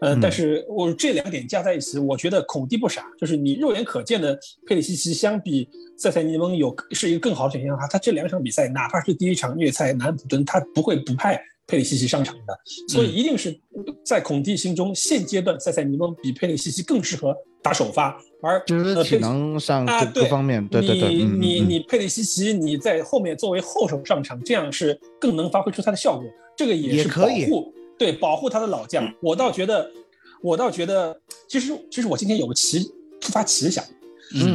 [0.02, 12.58] 呃，但是我这两点加在一起，我觉得孔蒂不傻，就是你肉眼可见的佩里西奇相比塞塞尼翁有是一个更好的选项哈，他这两场比赛哪怕是第一场虐菜南普敦，他不会不派佩里西奇上场的，
[12.88, 13.58] 所以一定是
[14.04, 26.24] 在孔蒂心中现阶段塞塞尼翁比佩里西奇更适合打首发，而就是体能上各方面，对对对，你你你佩里西奇你在后面作为后手上场，这样是更能发挥出他的效果，
[26.56, 27.72] 这个也是保护。
[27.98, 29.88] 对，保护他的老将，我倒觉得，
[30.42, 32.80] 我倒觉得，其实，其实我今天有个奇
[33.20, 33.84] 突发奇想，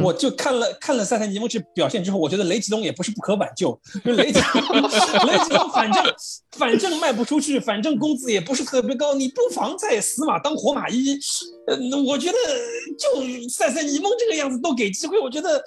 [0.02, 4.82] 我就看了看了塞塞尼翁这表现之后，我觉得雷吉隆也不是不可挽救，就雷吉隆
[5.26, 6.04] 雷吉隆反正
[6.52, 11.18] 反正卖不出去，反正工资也不是特别高，你不妨在死马当活马医。
[11.66, 11.76] 呃，
[12.06, 12.38] 我觉得
[12.98, 15.62] 就塞塞尼翁这个样子都给机会，我觉得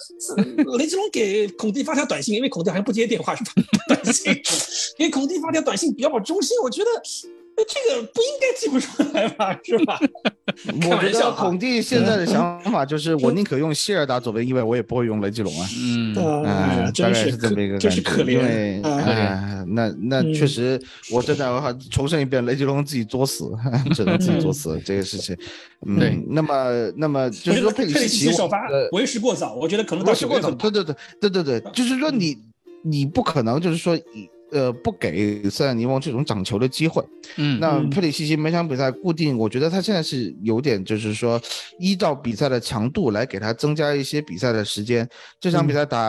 [0.77, 3.51] 雷吉隆给孔蒂发条短信，因为孔蒂好像不接电话，是吧？
[3.87, 4.33] 短信
[4.97, 6.89] 给孔蒂发条短信，表表忠心，我觉得。
[7.67, 9.57] 这个不应该记不出来吧？
[9.63, 9.99] 是吧？
[10.89, 15.67] 我觉得孔蒂现在的想法就是，我宁可用希尔打左边翼位，我也不会用雷吉隆啊。
[15.77, 16.13] 嗯，
[16.93, 18.23] 大概是这么一个感觉。
[18.31, 20.81] 因为啊，那那确实，
[21.11, 23.51] 我真的话重申一遍，雷吉隆自己作死，
[23.95, 25.37] 只能自己作死这个事情。
[25.85, 30.51] 嗯，那么那么就是说佩里西奇首发为时过早，我觉得可能为时过早。
[30.51, 32.37] 对对对对对对，就是说你
[32.83, 34.29] 你不可能就是说以。
[34.51, 37.03] 呃，不给塞尔尼翁这种掌球的机会。
[37.37, 41.41] 嗯，那佩里西奇每场比赛固定，我觉得他现在是有点，就是说
[41.79, 45.07] 依照比赛的强度来给他增加一些比赛的时间。
[45.39, 45.99] 这场比赛打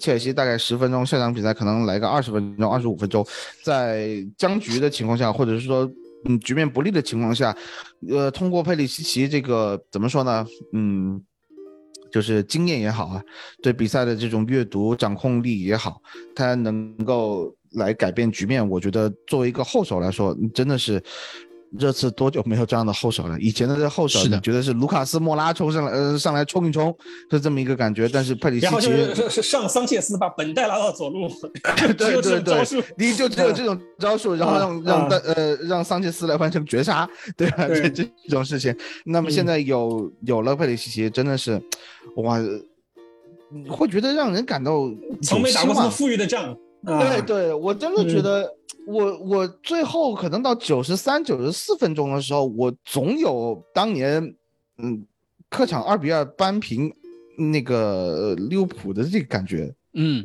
[0.00, 3.26] 切尔西大概十分钟，下场比赛可能来个二十分钟、二十五分钟。
[3.62, 5.90] 在僵局的情况下，或者是说
[6.24, 7.54] 嗯局面不利的情况下，
[8.08, 10.46] 呃，通过佩里西奇这个怎么说呢？
[10.72, 11.22] 嗯。
[12.12, 13.20] 就是经验也好啊，
[13.60, 16.00] 对比赛的这种阅读、掌控力也好，
[16.32, 18.66] 他能够来改变局面。
[18.68, 21.02] 我觉得作为一个后手来说，真的是。
[21.76, 23.36] 热刺多久没有这样的后手了？
[23.40, 26.96] 以前的这后手，你觉得是卢卡斯莫拉冲上来，呃，上来冲一冲，
[27.32, 28.08] 是这么一个感觉。
[28.08, 31.28] 但是佩里西奇，然后是上桑切斯把本代拉到左路，
[31.98, 32.64] 对对对，
[32.96, 37.66] 你就只有这种招数，然后让让呃让桑切斯来完成绝杀，对吧？
[37.66, 38.72] 这这种事情。
[39.04, 41.60] 那么现在有有了佩里西奇，真的是
[42.18, 42.38] 哇，
[43.68, 44.88] 会觉得让人感到
[45.24, 46.56] 从没打过这么富裕的仗。
[46.84, 48.48] 对对，我真的觉得，
[48.86, 54.34] 我我最后可能到九十三、九十四分钟的时候，我总有当年，
[54.78, 55.04] 嗯，
[55.48, 56.92] 客场二比二扳平
[57.38, 60.24] 那个利物浦的这个感觉，嗯，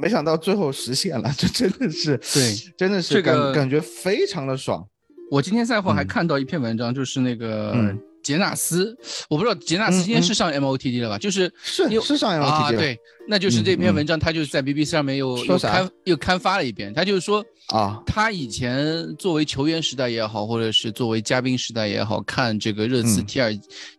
[0.00, 4.86] 没想到最后实现了，这真的是对，真的是感感觉非常的爽。
[5.30, 7.96] 我今天赛后还看到一篇文章，就是那个。
[8.28, 8.94] 杰纳斯，
[9.30, 11.16] 我不知道杰纳斯今天是上 MOTD 了吧？
[11.16, 12.94] 就是是是上 MOTD 啊，对，
[13.26, 16.92] 那就是这篇文章，他就是在 BBC 上面又又刊又刊发了一遍。
[16.92, 23.50] 他就是说啊，他以前作为球员时代也好，或者是作为嘉宾时代也好，看这个热刺踢尔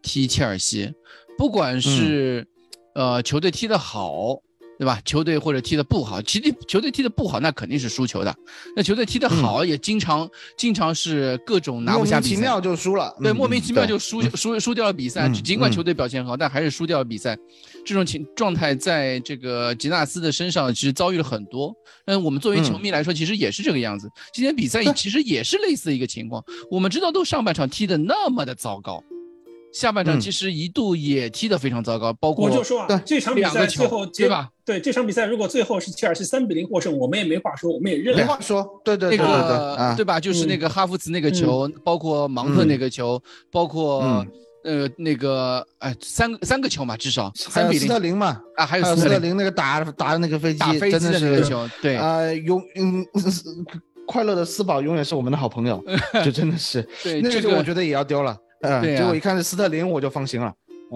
[0.04, 0.94] 踢切尔西，
[1.36, 2.48] 不管是
[2.94, 4.38] 呃球队踢得好。
[4.80, 4.98] 对吧？
[5.04, 8.34] 球队或者踢得不好，其实球队踢得不好，那肯定是输球的。
[8.78, 10.28] 那球队踢得好，也经常
[10.58, 13.14] 经常是各种拿不下比赛，莫名其妙就输了。
[13.22, 15.28] 对，莫名其妙就输输输掉了比赛。
[15.44, 17.38] 尽管球队表现好，但还是输掉了比赛。
[17.86, 21.76] 这种情状态在这个吉纳斯的身上其实遭遇了很多。
[22.06, 24.10] 嗯，我们作为球迷来说，其实也是这个样子。
[24.34, 26.42] 今天比赛其实也是类似一个情况。
[26.72, 29.04] 我们知道，都上半场踢得那么的糟糕。
[29.72, 34.50] 下半场其实一度也踢得非常糟糕，包括我就说啊，这场比赛最后对吧？
[34.66, 38.16] 对这场比赛，如果最后是切尔西三比零获胜，我们也没话说，我们也认。
[38.16, 40.20] 没话说，对对对对对，对吧？
[40.20, 44.26] 就是那个哈弗茨那个球，包括芒特那个球，包括
[44.64, 47.88] 呃那个哎三个三个球嘛，至少三比零。
[47.88, 53.06] 斯特林嘛啊，还有斯特林那个打打的那个飞机，真的是球，对啊，永嗯
[54.08, 55.84] 快乐的斯堡永远是我们的好朋友，
[56.26, 58.36] 就真的是，对那个我觉得也要丢了。
[58.62, 60.54] 嗯，结果一看是斯特林，我就放心了。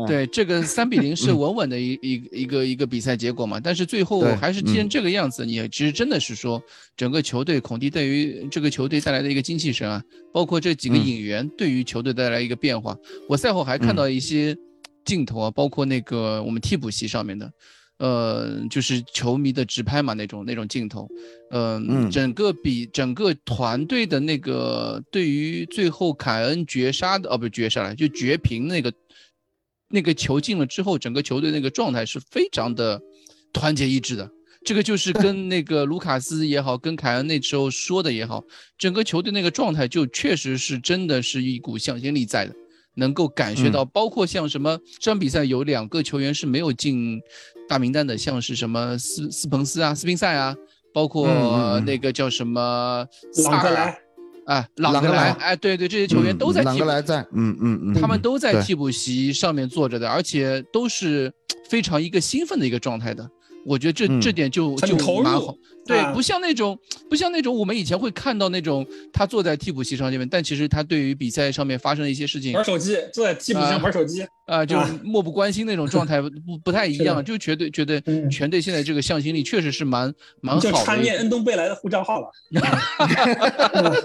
[0.07, 3.59] 对，这个三比零是稳稳的一 一一个一个比赛结果嘛。
[3.59, 6.59] 但是最后还是踢成这个样子，你其实真的是说，
[6.97, 10.03] 整个球队孔蒂对于这个球队带来的一个精气神啊，
[10.33, 12.97] 包括这几个引援对于球队带来一个变化。
[13.29, 14.57] 我赛后还看到一些
[15.05, 17.51] 镜头啊，包括那个我们替补席上面的。
[17.99, 21.07] 呃，就是球迷的直拍嘛，那种那种镜头，
[21.51, 28.91] 嗯，整个比整个团队的那个对于最后凯恩绝杀的，哦，不是绝杀了，就绝平那个
[29.89, 33.01] 那个球进了之后，整个球队那个状态是非常的
[33.53, 34.29] 团结一致的。
[34.65, 38.43] 这个就是 跟那个卢卡斯也好，跟凯恩那时候说的也好，
[38.77, 42.55] 整个球队那个状态就确实是真的是一股向心力在的。
[42.95, 47.21] 能够感觉到，包括像什么这场比赛有两个球员是没有进
[47.67, 50.55] 大名单的，像是什么斯斯彭斯啊、斯宾塞啊，
[50.93, 51.27] 包括
[51.85, 53.05] 那个叫什么
[53.45, 53.99] 朗格莱。
[54.45, 61.31] 啊，朗格莱，哎，对对，这些球员都在朗格莱在，嗯嗯嗯，他们都在替补席上面坐着的，而且都是
[61.69, 63.25] 非常一个兴奋的一个状态的。
[63.65, 65.55] 我觉得这这点就就蛮好，
[65.85, 66.77] 对，不像那种
[67.09, 82.31] 不像那种我们以前会看到那种他坐在替补席上这边，但其实他对于比赛上面发生的一些事情玩手机，坐在替补席上玩手机啊，就漠不关心那种状态 不不太一样，就觉得觉得全队现在这个向心力确实是蛮蛮好的，就穿念恩东贝莱的护照号了。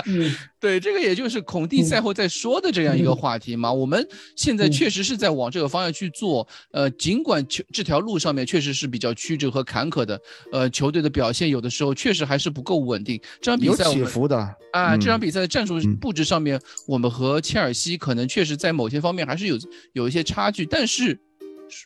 [0.58, 3.72] 对，这个也就是孔蒂赛后在说的这样一个话题嘛。
[3.72, 4.06] 我们
[4.36, 10.20] 现在确实是在往这个方向去做，呃，尽管球这条路上面确实是比较曲折和坎坷的，
[10.52, 13.20] 呃，球队的表现有的时候确实还是不够稳定。
[13.40, 14.36] 这场比赛有起伏的
[14.72, 19.58] 啊，这场比赛的战术布置上面，我们和切尔西可能确实在某些方面还是有
[19.92, 21.18] 有一些差距，但是。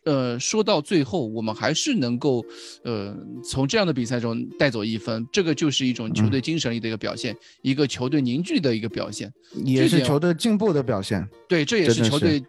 [0.07, 2.43] 呃，说到最后，我们还是能够，
[2.85, 3.15] 呃，
[3.45, 9.31] 从这样的比赛中带走一分，这个就是一种球队精神力的一个表现，一个球队凝聚的一个表现，
[9.63, 11.29] 也是球队进步的表现。
[11.47, 12.43] 对，这也是球队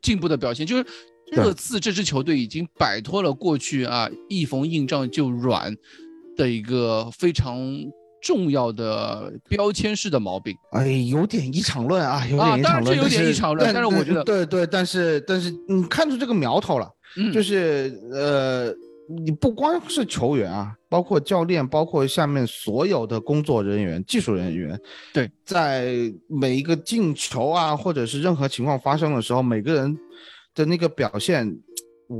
[0.00, 0.66] 进步的表现。
[0.66, 0.84] 就是
[1.30, 5.72] 热刺这支球队已经摆脱了过去啊一逢硬仗就软
[6.42, 7.58] 的一个非常。
[8.24, 13.74] 重要的标签式的毛病，哎，有点一场乱啊，有点一场乱，有点一场乱。
[13.74, 16.88] 但是我觉得，对对，但是但是你看出这个苗头了，
[17.34, 18.72] 就是呃，
[19.24, 24.80] 你不光是球员啊，包括教练，包括下面所有的工作人员、技术人员，
[25.12, 25.92] 对，在
[26.28, 29.98] 每一个进球啊，或者是任何情况发生的时候，每个人
[30.54, 31.58] 的那个表现。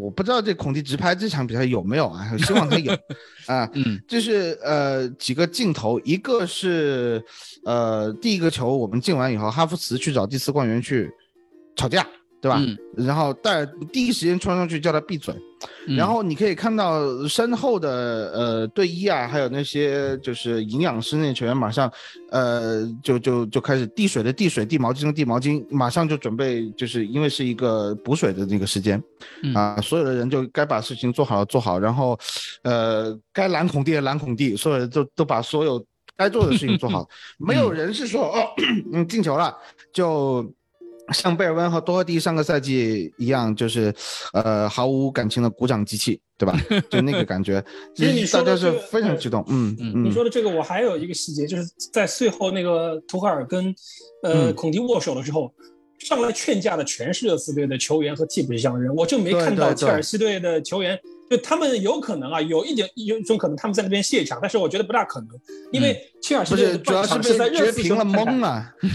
[0.00, 2.36] 我不知道这孔蒂直拍这场比赛有没有啊？
[2.38, 2.92] 希望他有
[3.46, 3.68] 啊。
[3.74, 7.22] 嗯，就是呃几个镜头，一个是
[7.64, 11.10] 呃第一个球我们进完以后，哈弗茨去找第四官员去
[11.76, 12.06] 吵架。
[12.42, 12.60] 对吧？
[12.96, 15.32] 然后带第一时间冲上去叫他闭嘴，
[15.96, 21.88] 然后你可以看到身后的呃队医啊，还有那些就是营养师那些球员，马上
[22.32, 29.00] 呃就就就开始递水的递水，递毛巾的递毛巾，马上就准备，就是因为是一个补水的那个时间。
[29.54, 32.18] 啊，所有的人就该把事情做好做好，然后
[32.64, 35.80] 呃该拦孔地的拦孔地，所有人都都把所有
[36.16, 38.48] 该做的事情做好， 没有人是说哦
[38.92, 39.56] 嗯进球了
[39.94, 40.52] 就。
[41.12, 43.94] 像贝尔温和多赫蒂上个赛季一样，就是
[44.32, 46.58] 呃毫无感情的鼓掌机器，对吧？
[46.90, 47.62] 就那个感觉，
[47.94, 49.44] 其实你大家是非常激动。
[49.48, 53.74] 嗯嗯，你说的这个，我还有一个细节，就是在最后那个图赫尔跟
[54.22, 55.52] 呃孔蒂握手的时候，
[55.98, 60.98] 上来劝架的全是热刺队的球员和替补席上的人，我就没看到切尔西队的球员。
[61.32, 65.28] 就他们有可能啊，有一点有一种可能，他们在那边卸场，但是我觉得不大可能，
[65.72, 68.48] 因为切尔西队主要是在热刺了懵了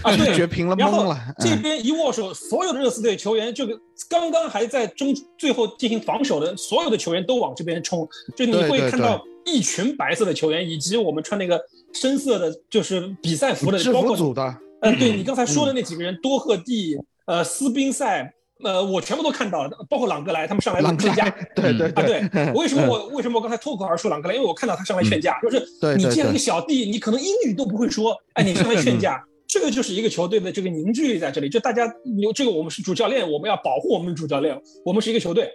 [0.04, 1.18] 啊， 对，绝平了懵了。
[1.40, 3.66] 这边一握手，所有的热刺队球员，就
[4.08, 11.60] 刚刚还在中最后进行防守的所有的球员都往这边冲，就你会看到一群白色的球员，以及我们穿那个
[11.92, 14.56] 深色的，就是比赛服的，包括组的。
[14.82, 18.32] 嗯，对你刚才说的那几个人，多赫蒂、呃，斯宾塞。
[18.64, 24.36] 呃，我全部都看到了，包括朗格莱他们上来劝架，对对啊，对，为什么我为什么我刚才脱口而出朗格莱？
[24.36, 25.60] 因为我看到他上来劝架，就是
[25.96, 31.86] 你这样一个小弟，你可能英语都不会说，哎，你上来劝架， 这个就是一个球队的这个凝聚力在这里，就大家
[32.20, 35.52] 有这个，我们是主教练，我们要保护我们的主教练，我们是一个球队，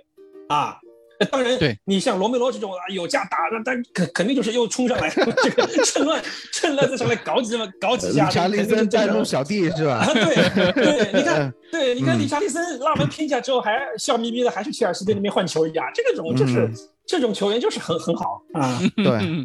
[0.49, 0.79] 啊。
[1.25, 8.29] 当然，对你像罗梅罗这种啊，有架打，那但肯肯定就是又冲上来，这个趁乱趁乱再上来搞几嘛，搞几下。
[8.29, 10.05] 查理森带路小弟是吧？
[10.13, 16.71] 对对，你看，对，你看，理查利森拉完拼下之后还笑眯眯的，还去切尔西队那边换球一样，这个种就是。
[17.07, 18.43] 这种球员就是很很好。
[18.55, 19.45] 啊， 对，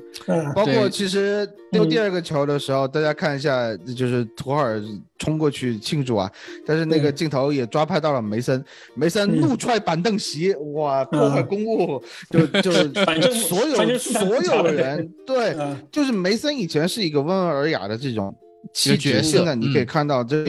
[0.53, 4.81] 包括其实丢第二个球的时候，大家看一下，就是图尔
[5.17, 6.31] 冲过去庆祝啊，
[6.65, 8.63] 但是那个镜头也抓拍到了梅森，
[8.95, 12.71] 梅森怒踹板凳席，哇，破坏公物， 就就
[13.05, 15.55] 反正所有所有人，对，
[15.91, 18.33] 就是梅森以前是一个温文尔雅的这种。
[18.73, 20.45] 气质，现在你可以看到这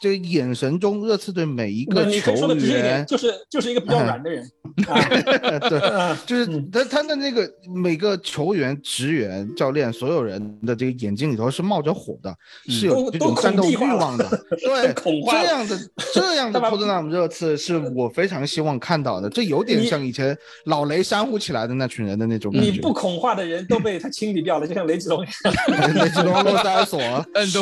[0.00, 4.48] 这眼神中，热刺队每一个球员，就是就是一个比较软的人，
[5.68, 12.34] 对，就是他他的那个每个球员、职员、教练，所有人的这个眼睛里头是冒着火的，
[12.68, 14.94] 是有这种战斗欲望的， 对，
[15.30, 15.78] 这样的
[16.14, 22.70] 这样的托特纳姆热刺是我非常希望看到的，这有点像以前老雷煽呼起来的那群人的那种感觉。
[22.70, 25.24] 你不恐化的人都被他清理掉了，就像雷吉隆，
[25.94, 26.98] 雷吉隆、洛塞尔索。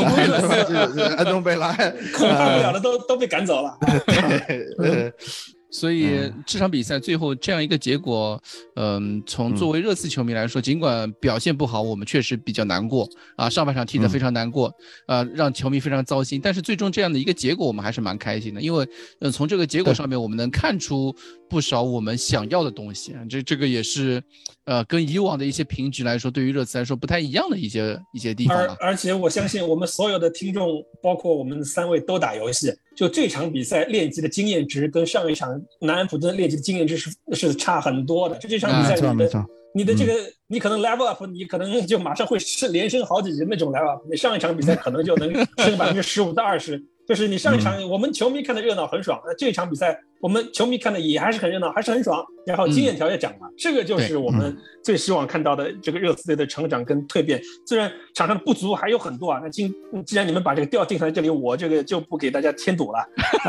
[1.16, 1.74] 安东贝莱，
[2.14, 3.78] 恐怕不了的都都被赶走了。
[5.76, 8.42] 所以这场比赛最后这样一个结果，
[8.76, 13.06] 嗯，从作为热刺球迷来说，尽管表现不好，我们确实比较难过
[13.36, 13.50] 啊。
[13.50, 14.72] 上半场踢得非常难过，
[15.06, 16.40] 呃，让球迷非常糟心。
[16.42, 18.88] 但是最终这样的一个结果，我们还是蛮开心的，因为，
[19.20, 21.14] 嗯，从这个结果上面，我们能看出
[21.46, 23.14] 不少我们想要的东西。
[23.28, 24.22] 这这个也是，
[24.64, 28.56] 呃，跟以往的一些平局来说，对于热刺来说不太一样的一些一些地方。
[28.56, 32.72] 而而且我相信我们所有的听众，包括我们三位都打游戏。
[32.96, 38.36] 就这场比赛练级的经验值跟上一场南安普顿练级的经验值是是差很多的。
[38.38, 40.12] 就这场比赛，你的你的这个
[40.46, 44.02] 你可能 level up，你可能就马上会是连升好几级那种 level up。
[44.10, 46.82] 你上一场比赛可能就能升百分之十五到二十。
[47.06, 52.24] 就是你上一场我们球迷看的热闹很爽，那这场比赛我们球迷看的也还是很热闹，还是很爽。
[52.46, 57.42] 然后经验条也涨了，这个就是我们最希望看到的这个热刺队的成长跟蜕变。
[57.66, 59.74] 虽然场上的不足还有很多啊，那今
[60.06, 62.98] 既然你们把这个调定在这里，我这个就不给大家添堵了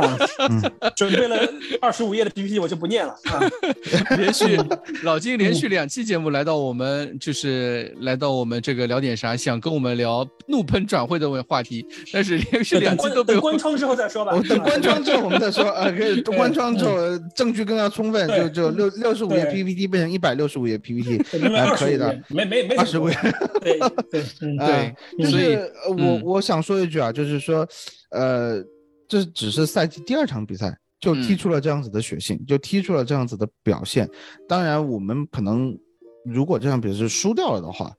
[0.02, 0.18] 啊。
[0.96, 1.38] 准备了
[1.80, 3.40] 二十五页的 PPT，我就不念了啊。
[4.18, 4.58] 连续
[5.04, 13.38] 老金连续两期节目来到我们就是来到我们这个聊点啥，想跟我们聊怒喷转会的问话题，但是连续两期都被。
[13.40, 14.32] 关窗之后再说吧。
[14.50, 16.96] 等关窗之后我们再说啊，可以关窗之后
[17.36, 21.18] 证据更加充分，就就六六十五页 PPT 变成一百六十五页 PPT，
[21.78, 23.16] 可以的，没没没二十五页。
[23.62, 23.80] 对
[24.10, 24.24] 对
[24.58, 27.68] 对，就是我我想说一句啊，就是说，
[28.10, 28.62] 呃，
[29.08, 34.10] 这只是赛季第二场比赛就踢出了这样子的血性，就踢出了这样子的表现。
[34.48, 35.78] 当然，我们可能
[36.26, 37.94] 如果这场比赛输掉了的话，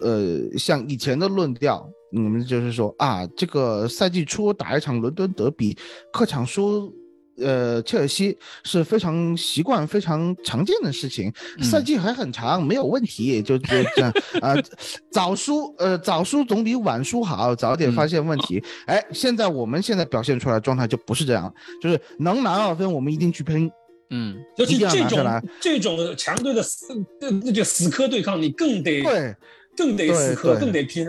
[0.00, 1.88] 呃，像以前的论调。
[2.12, 5.78] 你们就是说啊，这个赛季初打一场伦敦德比，
[6.12, 6.92] 客场输，
[7.40, 11.32] 呃，切尔西是非常习惯、非常常见的事情。
[11.62, 14.54] 赛季还很长，没有问题，就就这样啊。
[15.10, 18.62] 早输，呃，早输总比晚输好，早点发现问题。
[18.86, 23.70] 哎，现在我们现在表现出来的状态就不是这样，就是能拿二分，我们一定去拼。
[24.10, 26.88] 嗯，尤其这种这种强队的死，
[27.20, 29.34] 那就死磕对抗，你更得对，
[29.76, 31.06] 更得死磕，更得拼。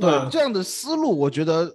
[0.00, 1.74] 对这样的思路，我觉得，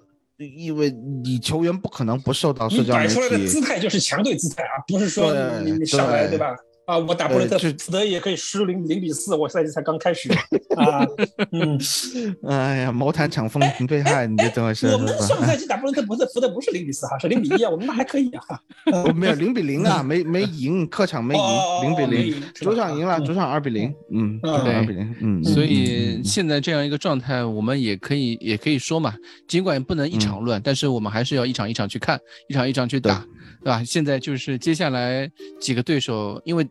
[0.50, 0.92] 因为
[1.24, 3.08] 你球员不可能不受到社交媒体。
[3.08, 6.56] 摆出来的姿态就是强队姿态啊，不是说你你上来对吧？
[6.86, 10.30] 啊，我打布雷特福德也可以输零零比四，我赛季才刚开始
[10.76, 11.06] 啊。
[11.52, 11.80] 嗯，
[12.48, 14.88] 哎呀，毛毯场风评被害，你这怎么是？
[14.88, 18.60] 我们上赛季打 布雷特不是福德不是零比四哈，是零比一啊，我们那还可以啊。
[19.16, 21.42] 没有零比零啊，没没赢，客场没赢，
[21.84, 25.44] 零比零，主场赢了，主场二比零，嗯，二比零，嗯。
[25.44, 29.14] 所以现在这样一个状态，我们也可以也可以说嘛，
[29.48, 32.20] 尽管不能一场乱，但是我们还是要一场一场去看，
[32.50, 33.26] 一场一场去打。
[33.64, 33.82] 对吧？
[33.86, 36.68] 现在就是接下来几个对手，因为，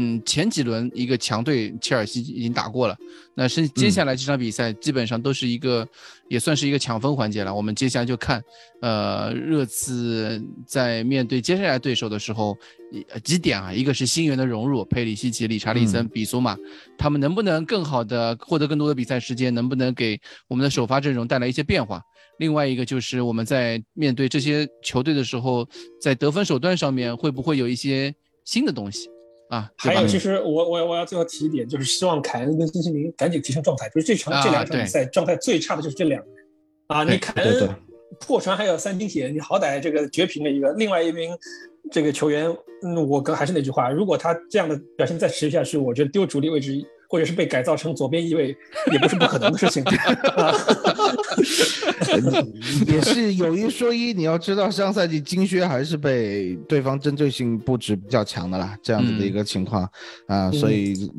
[0.00, 2.96] 嗯，前几轮一个强队切尔西已经打过了，
[3.34, 5.84] 那是接下来这场比赛基本上都是一个，
[6.28, 7.52] 也算是一个抢分环节了。
[7.52, 8.40] 我们接下来就看，
[8.80, 12.56] 呃，热刺在面对接下来对手的时候，
[13.24, 13.72] 几点啊？
[13.72, 16.56] 一个是新援的融入，佩里西奇、理查利森、比苏马，
[16.96, 19.52] 他们能不能更好的获得更多的比赛时间？
[19.52, 22.00] 能不能给我们的首发阵容带来一些变化？
[22.38, 25.68] 另外一个就是我们在面对这些球队的时候，
[26.00, 29.10] 在得分手段上面会不会有一些新的东西
[29.48, 29.70] 啊？
[29.76, 33.88] 还有，其实我我我要最后提一点，就是希望凯恩跟孙兴民赶紧提升状态。
[33.88, 36.44] 就是这场这两场比赛状态最差的就是这两个人
[36.88, 37.04] 啊！
[37.04, 37.68] 你凯恩
[38.20, 41.36] 破船还有三金铁，你好歹这个绝平了一个，另外一名
[41.90, 42.46] 这个球员，
[42.82, 46.84] 嗯，我刚还是那句话，如果他这样的表现再持续下去，我觉得丢主力位置。
[47.10, 48.54] 或者是被改造成左边翼位，
[48.92, 49.82] 也不是不可能的事情。
[52.86, 59.88] 也是有一说一，你要知道上赛季金靴还是被对方针对性布置比较强的啦，这样子的一个情况
[60.26, 61.10] 啊，所以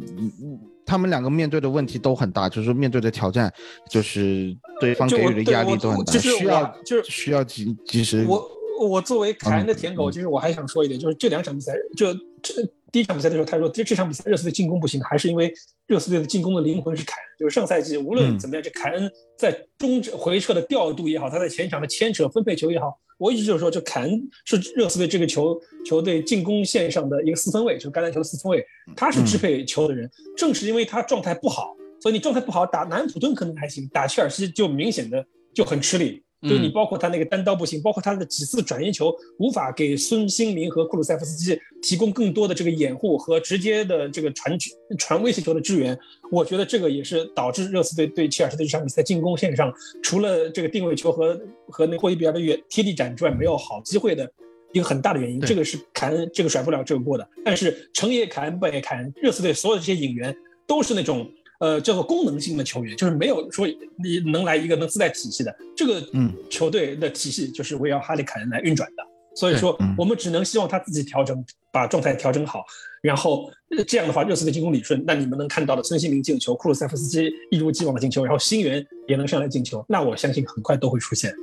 [0.85, 3.51] 他们两个面对的问题都很大，就是说面对的挑战，
[3.89, 8.25] 就是对方给予的压力都很大，就需要就是需要及及时。
[8.27, 8.49] 我
[8.79, 12.07] 我作为凯恩的舔狗，其实我还想说一点，就是这两场比赛，就
[12.41, 12.53] 这。
[12.91, 15.53] 第一场比赛的时候，他说这这场比赛热刺队进攻不行，还是因为
[15.85, 17.23] 热刺队的进攻的灵魂是凯恩。
[17.37, 28.65] 就是上赛季无论怎么样，这凯恩在中回撤的调度也好，他在前场的牵扯分配球也好，我一直就是说，这凯恩是热刺队这个球球队进攻线上的一个四分卫，就是橄榄球的四分卫，
[28.95, 30.09] 他是支配球的人。
[30.35, 35.23] 正是因为他状态不好，所以你状态不好打南普顿可能还行，打切尔西就明显的
[35.53, 36.23] 就很吃力。
[36.41, 44.57] 就你包括他那个单刀不行，包括他的几次转移球无法给孙兴民和库鲁塞夫斯基提供更多的这个掩护和直接的这个传
[44.97, 45.97] 传威胁球的支援，
[46.31, 51.37] 我觉得这个也是导致热刺队对切尔西的这场比赛进攻线上除了这个定位球和
[51.67, 54.31] 和那霍伊比尔的远贴地斩之外没有好机会的
[54.71, 55.41] 一个很大的原因。
[55.41, 57.29] 这个是凯恩这个甩不了这个锅的。
[57.43, 60.33] 但是成也凯恩败也凯恩，热刺队所有这些引援
[60.65, 61.29] 都是那种。
[61.59, 63.67] 呃，叫做功能性的球员，就是没有说
[63.97, 66.01] 你能来一个能自带体系的这个
[66.49, 69.03] 球队的体系，就是围绕哈利凯恩来运转的
[69.35, 72.65] 所以说我们只能希望他自己调整，把状态调整好，
[73.01, 73.49] 然后
[73.87, 81.33] 这样的话热刺的进攻理顺，那你们能看到的孙兴民进球，库鲁塞夫斯基一如既往的进球，然后新援也能上来进球，那我相信很快都会出现。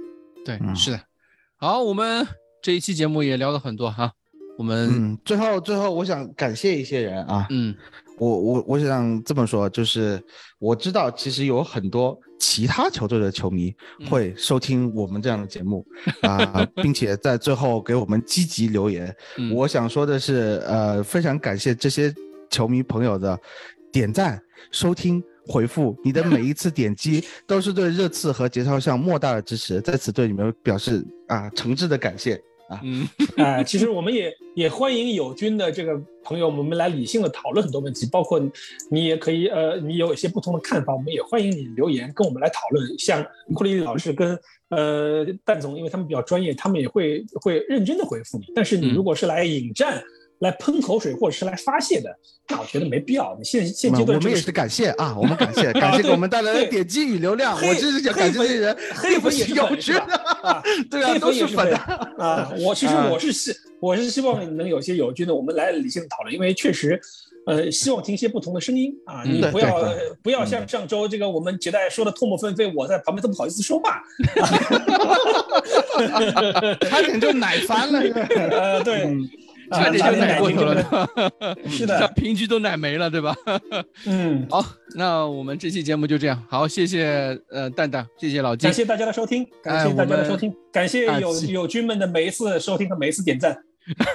[0.45, 1.01] 对，是的。
[1.57, 2.27] 好，我们
[2.61, 4.13] 这一期节目也聊了很多哈。
[4.59, 7.47] 我们最后最后，我想感谢一些人啊。
[7.51, 7.75] 嗯，
[8.19, 10.23] 我我我想这么说，就是
[10.59, 13.75] 我知道其实有很多其他球队的球迷
[14.09, 15.87] 会收听我们这样的节目
[16.23, 19.15] 啊，并且在最后给我们积极留言。
[19.53, 22.15] 我想说的是，呃，非常感谢这些
[22.51, 23.39] 球迷朋友的
[23.93, 24.41] 点赞、
[24.71, 32.41] 收听、回复，你的每一次点击都是对热刺和节操项莫大的支持，在此对你们表示啊诚挚的感谢。
[32.69, 33.07] 啊，嗯，
[33.37, 38.41] 哎，其实我们也也欢迎友军的这个朋友，我们来理性的讨论很多问题，包括
[38.91, 42.99] 你也可以，呃，你有一些不同的看法，我们也欢迎你留言跟我们来讨论。
[42.99, 43.25] 像
[43.55, 44.39] 库里老师跟
[44.71, 48.47] 呃蛋总，因为他们比较专业，他们也会会认真的回复你。
[48.55, 50.03] 但是你如果是来引战。
[50.41, 52.15] 来喷口水或者是来发泄的，
[52.49, 53.35] 那我觉得没必要。
[53.39, 57.57] 你现现阶段我们也是感谢啊，我们感谢 感谢给我们带来的点击与流量。
[57.57, 60.01] 我就是想感谢这些人，黑粉也是有趣的
[60.43, 61.73] 啊， 对啊，都是粉
[62.19, 62.53] 啊。
[62.61, 67.01] 我其实我是希我是希望能有些友军的，我们来理性讨论，因为确实，
[67.47, 69.23] 呃，希望听一些不同的声音啊。
[69.25, 74.03] 你不要不要像上周这个我们杰代说的唾沫纷飞，我在旁边都不好意思说话，
[76.89, 78.01] 差点就奶翻了。
[78.51, 79.09] 呃，对。
[79.71, 81.09] 差点就奶过头了，
[81.69, 83.35] 是的，平局都奶没了，对吧？
[84.07, 84.65] 嗯，好，
[84.95, 93.57] 那我们这期节目就这样，好，谢谢呃蛋蛋，谢谢老金，感谢大家的收听，感谢大家的收听，感谢友友军们的每一次收听和每一次点赞，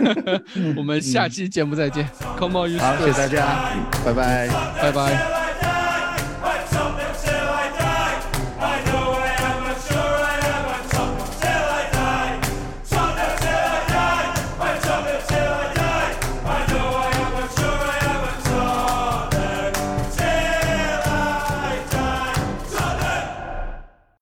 [0.77, 2.07] 我们下期节目再见
[2.37, 3.73] ，Come on，好，谢谢大家，
[4.05, 4.47] 拜拜，
[4.81, 5.40] 拜拜。